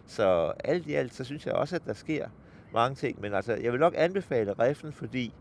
Så 0.07 0.53
alt 0.65 0.87
i 0.87 0.95
alt, 0.95 1.15
så 1.15 1.25
synes 1.25 1.47
jeg 1.47 1.55
også, 1.55 1.77
at 1.77 1.85
der 1.87 1.93
sker 1.93 2.29
mange 2.73 2.95
ting. 2.95 3.21
Men 3.21 3.35
altså, 3.35 3.55
jeg 3.55 3.73
vil 3.73 3.81
nok 3.81 3.95
anbefale 3.97 4.53
Reffen, 4.53 4.93
fordi 4.93 5.33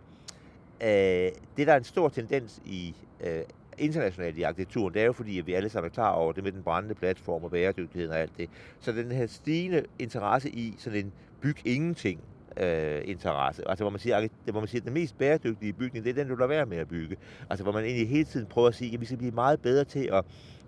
øh, 0.81 0.87
det, 1.57 1.67
der 1.67 1.73
er 1.73 1.77
en 1.77 1.83
stor 1.83 2.09
tendens 2.09 2.61
i 2.65 2.95
øh, 3.21 3.41
internationalt 3.77 4.37
i 4.37 4.41
arkitekturen, 4.41 4.93
det 4.93 5.01
er 5.01 5.05
jo 5.05 5.13
fordi, 5.13 5.39
at 5.39 5.47
vi 5.47 5.53
alle 5.53 5.69
sammen 5.69 5.89
er 5.89 5.93
klar 5.93 6.11
over 6.11 6.31
det 6.31 6.43
med 6.43 6.51
den 6.51 6.63
brændende 6.63 6.95
platform 6.95 7.43
og 7.43 7.51
bæredygtigheden 7.51 8.11
og 8.11 8.19
alt 8.19 8.37
det. 8.37 8.49
Så 8.79 8.91
den 8.91 9.11
her 9.11 9.27
stigende 9.27 9.83
interesse 9.99 10.49
i 10.49 10.75
sådan 10.77 11.05
en 11.05 11.13
byg 11.41 11.57
ingenting 11.65 12.19
øh, 12.57 13.01
interesse. 13.05 13.69
Altså 13.69 13.83
hvor 13.83 13.91
man 13.91 13.99
siger, 13.99 14.19
det, 14.19 14.31
hvor 14.45 14.59
man 14.59 14.67
siger, 14.67 14.81
at 14.81 14.85
den 14.85 14.93
mest 14.93 15.17
bæredygtige 15.17 15.73
bygning, 15.73 16.05
det 16.05 16.09
er 16.09 16.23
den, 16.23 16.27
du 16.27 16.35
lader 16.35 16.47
være 16.47 16.65
med 16.65 16.77
at 16.77 16.87
bygge. 16.87 17.17
Altså 17.49 17.63
hvor 17.63 17.73
man 17.73 17.83
egentlig 17.83 18.09
hele 18.09 18.25
tiden 18.25 18.45
prøver 18.45 18.67
at 18.67 18.75
sige, 18.75 18.93
at 18.93 19.01
vi 19.01 19.05
skal 19.05 19.17
blive 19.17 19.31
meget 19.31 19.61
bedre 19.61 19.83
til 19.83 20.09
at 20.13 20.25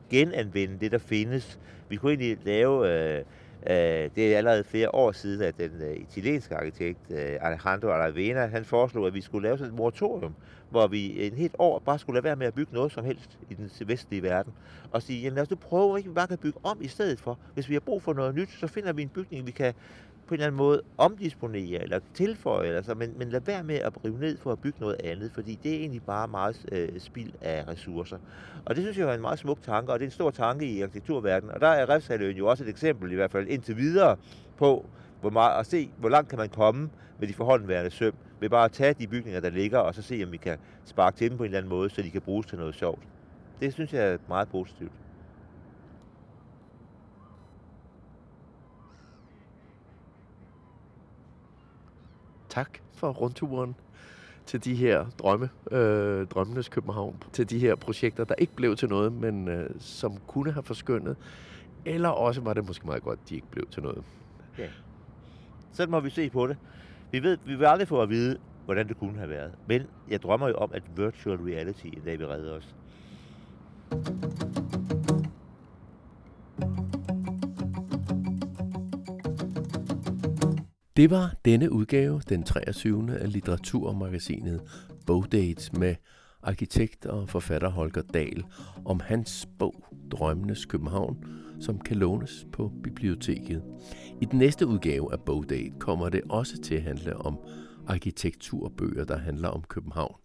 genanvende 0.10 0.78
det, 0.80 0.91
der 0.91 0.97
findes. 0.97 1.60
Vi 1.89 1.95
kunne 1.95 2.12
egentlig 2.12 2.38
lave, 2.45 2.89
øh, 2.89 3.23
øh, 3.69 4.10
det 4.15 4.34
er 4.34 4.38
allerede 4.38 4.63
flere 4.63 4.95
år 4.95 5.12
siden, 5.12 5.41
at 5.41 5.58
den 5.58 5.71
øh, 5.82 5.95
italienske 5.95 6.56
arkitekt 6.56 7.00
øh, 7.10 7.38
Alejandro 7.41 7.88
Aravena, 7.88 8.45
han 8.45 8.65
foreslog, 8.65 9.08
at 9.08 9.13
vi 9.13 9.21
skulle 9.21 9.47
lave 9.47 9.58
sådan 9.58 9.73
et 9.73 9.78
moratorium, 9.78 10.36
hvor 10.69 10.88
vi 10.88 11.28
en 11.28 11.34
helt 11.34 11.56
år 11.60 11.80
bare 11.80 12.00
skulle 12.00 12.15
lade 12.15 12.23
være 12.23 12.36
med 12.36 12.47
at 12.47 12.54
bygge 12.54 12.73
noget 12.73 12.91
som 12.91 13.06
helst 13.06 13.39
i 13.50 13.54
den 13.54 13.69
vestlige 13.86 14.23
verden. 14.23 14.54
Og 14.91 15.02
sige, 15.02 15.21
jamen 15.21 15.36
lad 15.36 15.43
os 15.43 15.50
nu 15.50 15.56
prøve, 15.56 15.97
ikke 15.97 16.10
vi 16.10 16.13
bare 16.13 16.28
kan 16.28 16.38
bygge 16.38 16.60
om 16.63 16.78
i 16.82 16.88
stedet 16.88 17.19
for. 17.19 17.39
Hvis 17.54 17.69
vi 17.69 17.73
har 17.76 17.80
brug 17.80 18.04
for 18.04 18.13
noget 18.13 18.36
nyt, 18.36 18.50
så 18.50 18.67
finder 18.67 18.93
vi 18.93 19.02
en 19.02 19.10
bygning, 19.10 19.45
vi 19.45 19.52
kan 19.52 19.73
på 20.27 20.33
en 20.33 20.33
eller 20.33 20.47
anden 20.47 20.57
måde 20.57 20.81
omdisponere 20.97 21.83
eller 21.83 21.99
tilføje, 22.13 22.67
eller 22.67 22.81
så, 22.81 22.95
men, 22.95 23.13
men 23.17 23.29
lad 23.29 23.41
være 23.41 23.63
med 23.63 23.75
at 23.75 23.93
rive 24.05 24.19
ned 24.19 24.37
for 24.37 24.51
at 24.51 24.59
bygge 24.59 24.79
noget 24.79 24.97
andet, 25.03 25.31
fordi 25.31 25.59
det 25.63 25.71
er 25.73 25.79
egentlig 25.79 26.03
bare 26.03 26.27
meget 26.27 26.65
øh, 26.71 26.99
spild 26.99 27.31
af 27.41 27.67
ressourcer. 27.67 28.17
Og 28.65 28.75
det 28.75 28.83
synes 28.83 28.97
jeg 28.97 29.09
er 29.09 29.13
en 29.13 29.21
meget 29.21 29.39
smuk 29.39 29.61
tanke, 29.61 29.91
og 29.91 29.99
det 29.99 30.05
er 30.05 30.07
en 30.07 30.11
stor 30.11 30.31
tanke 30.31 30.65
i 30.65 30.81
arkitekturverdenen. 30.81 31.55
Og 31.55 31.61
der 31.61 31.67
er 31.67 31.89
Refshaløen 31.89 32.37
jo 32.37 32.47
også 32.47 32.63
et 32.63 32.69
eksempel, 32.69 33.11
i 33.11 33.15
hvert 33.15 33.31
fald 33.31 33.47
indtil 33.47 33.77
videre, 33.77 34.17
på 34.57 34.85
hvor 35.21 35.29
meget, 35.29 35.59
at 35.59 35.65
se, 35.65 35.89
hvor 35.97 36.09
langt 36.09 36.29
kan 36.29 36.37
man 36.37 36.49
komme 36.49 36.89
med 37.19 37.27
de 37.27 37.33
forhåndværende 37.33 37.91
søm, 37.91 38.13
ved 38.39 38.49
bare 38.49 38.65
at 38.65 38.71
tage 38.71 38.93
de 38.93 39.07
bygninger, 39.07 39.39
der 39.39 39.49
ligger, 39.49 39.79
og 39.79 39.95
så 39.95 40.01
se, 40.01 40.21
om 40.25 40.31
vi 40.31 40.37
kan 40.37 40.57
sparke 40.85 41.17
til 41.17 41.29
dem 41.29 41.37
på 41.37 41.43
en 41.43 41.45
eller 41.45 41.57
anden 41.57 41.69
måde, 41.69 41.89
så 41.89 42.01
de 42.01 42.11
kan 42.11 42.21
bruges 42.21 42.47
til 42.47 42.57
noget 42.57 42.75
sjovt. 42.75 43.03
Det 43.59 43.73
synes 43.73 43.93
jeg 43.93 44.13
er 44.13 44.17
meget 44.27 44.49
positivt. 44.49 44.91
Tak 52.57 52.79
for 52.93 53.11
rundturen 53.11 53.75
til 54.45 54.63
de 54.63 54.75
her 54.75 55.05
drømme, 55.19 55.49
øh, 55.71 56.27
drømmenes 56.27 56.69
København, 56.69 57.23
til 57.33 57.49
de 57.49 57.59
her 57.59 57.75
projekter, 57.75 58.23
der 58.23 58.35
ikke 58.37 58.53
blev 58.55 58.75
til 58.75 58.89
noget, 58.89 59.13
men 59.13 59.47
øh, 59.47 59.69
som 59.79 60.17
kunne 60.27 60.51
have 60.51 60.63
forskyndet, 60.63 61.17
eller 61.85 62.09
også 62.09 62.41
var 62.41 62.53
det 62.53 62.67
måske 62.67 62.85
meget 62.85 63.03
godt, 63.03 63.29
de 63.29 63.35
ikke 63.35 63.47
blev 63.47 63.67
til 63.71 63.83
noget. 63.83 64.03
Ja. 64.57 64.67
Sådan 65.71 65.91
må 65.91 65.99
vi 65.99 66.09
se 66.09 66.29
på 66.29 66.47
det. 66.47 66.57
Vi, 67.11 67.23
ved, 67.23 67.37
vi 67.45 67.55
vil 67.55 67.65
aldrig 67.65 67.87
få 67.87 68.01
at 68.01 68.09
vide, 68.09 68.37
hvordan 68.65 68.87
det 68.87 68.99
kunne 68.99 69.17
have 69.17 69.29
været. 69.29 69.51
Men 69.67 69.81
jeg 70.09 70.21
drømmer 70.23 70.47
jo 70.47 70.55
om, 70.55 70.71
at 70.73 70.83
virtual 70.95 71.37
reality 71.37 71.85
en 71.85 72.01
dag 72.05 72.19
vil 72.19 72.27
redde 72.27 72.53
os. 72.53 72.75
Det 80.97 81.10
var 81.10 81.36
denne 81.45 81.71
udgave, 81.71 82.21
den 82.29 82.43
23. 82.43 83.19
af 83.19 83.33
litteraturmagasinet 83.33 84.62
Bogdates 85.05 85.73
med 85.73 85.95
arkitekt 86.43 87.05
og 87.05 87.29
forfatter 87.29 87.69
Holger 87.69 88.01
Dahl 88.01 88.43
om 88.86 88.99
hans 88.99 89.47
bog 89.60 89.86
Drømmenes 90.12 90.65
København, 90.65 91.25
som 91.60 91.79
kan 91.79 91.97
lånes 91.97 92.45
på 92.51 92.71
biblioteket. 92.83 93.63
I 94.21 94.25
den 94.25 94.39
næste 94.39 94.67
udgave 94.67 95.13
af 95.13 95.21
Bogdate 95.21 95.73
kommer 95.79 96.10
det 96.10 96.21
også 96.29 96.62
til 96.62 96.75
at 96.75 96.83
handle 96.83 97.17
om 97.17 97.39
arkitekturbøger, 97.88 99.05
der 99.05 99.17
handler 99.17 99.49
om 99.49 99.63
København. 99.63 100.15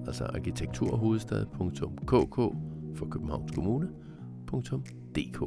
altså 0.07 0.25
arkitekturhovedstad.kk 0.25 2.37
for 2.95 3.07
Københavns 3.11 3.53
Kommune 3.53 3.89
Kommune.dk. 4.49 5.43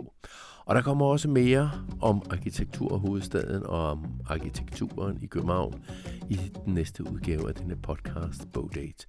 Og 0.65 0.75
der 0.75 0.81
kommer 0.81 1.05
også 1.05 1.29
mere 1.29 1.71
om 2.01 2.21
arkitekturhovedstaden 2.29 3.63
og 3.63 3.91
om 3.91 4.05
arkitekturen 4.29 5.17
i 5.21 5.25
København 5.25 5.83
i 6.29 6.35
den 6.65 6.73
næste 6.73 7.11
udgave 7.11 7.49
af 7.49 7.55
denne 7.55 7.75
podcast 7.75 8.51
Bogdate. 8.53 9.07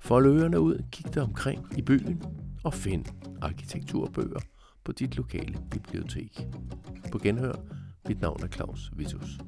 Fold 0.00 0.26
ørerne 0.26 0.60
ud, 0.60 0.78
kig 0.92 1.14
dig 1.14 1.22
omkring 1.22 1.78
i 1.78 1.82
byen 1.82 2.22
og 2.64 2.74
find 2.74 3.04
arkitekturbøger 3.42 4.40
på 4.84 4.92
dit 4.92 5.16
lokale 5.16 5.58
bibliotek. 5.70 6.46
På 7.12 7.18
genhør, 7.18 7.54
mit 8.08 8.20
navn 8.20 8.42
er 8.42 8.48
Claus 8.48 8.92
Vitus. 8.96 9.38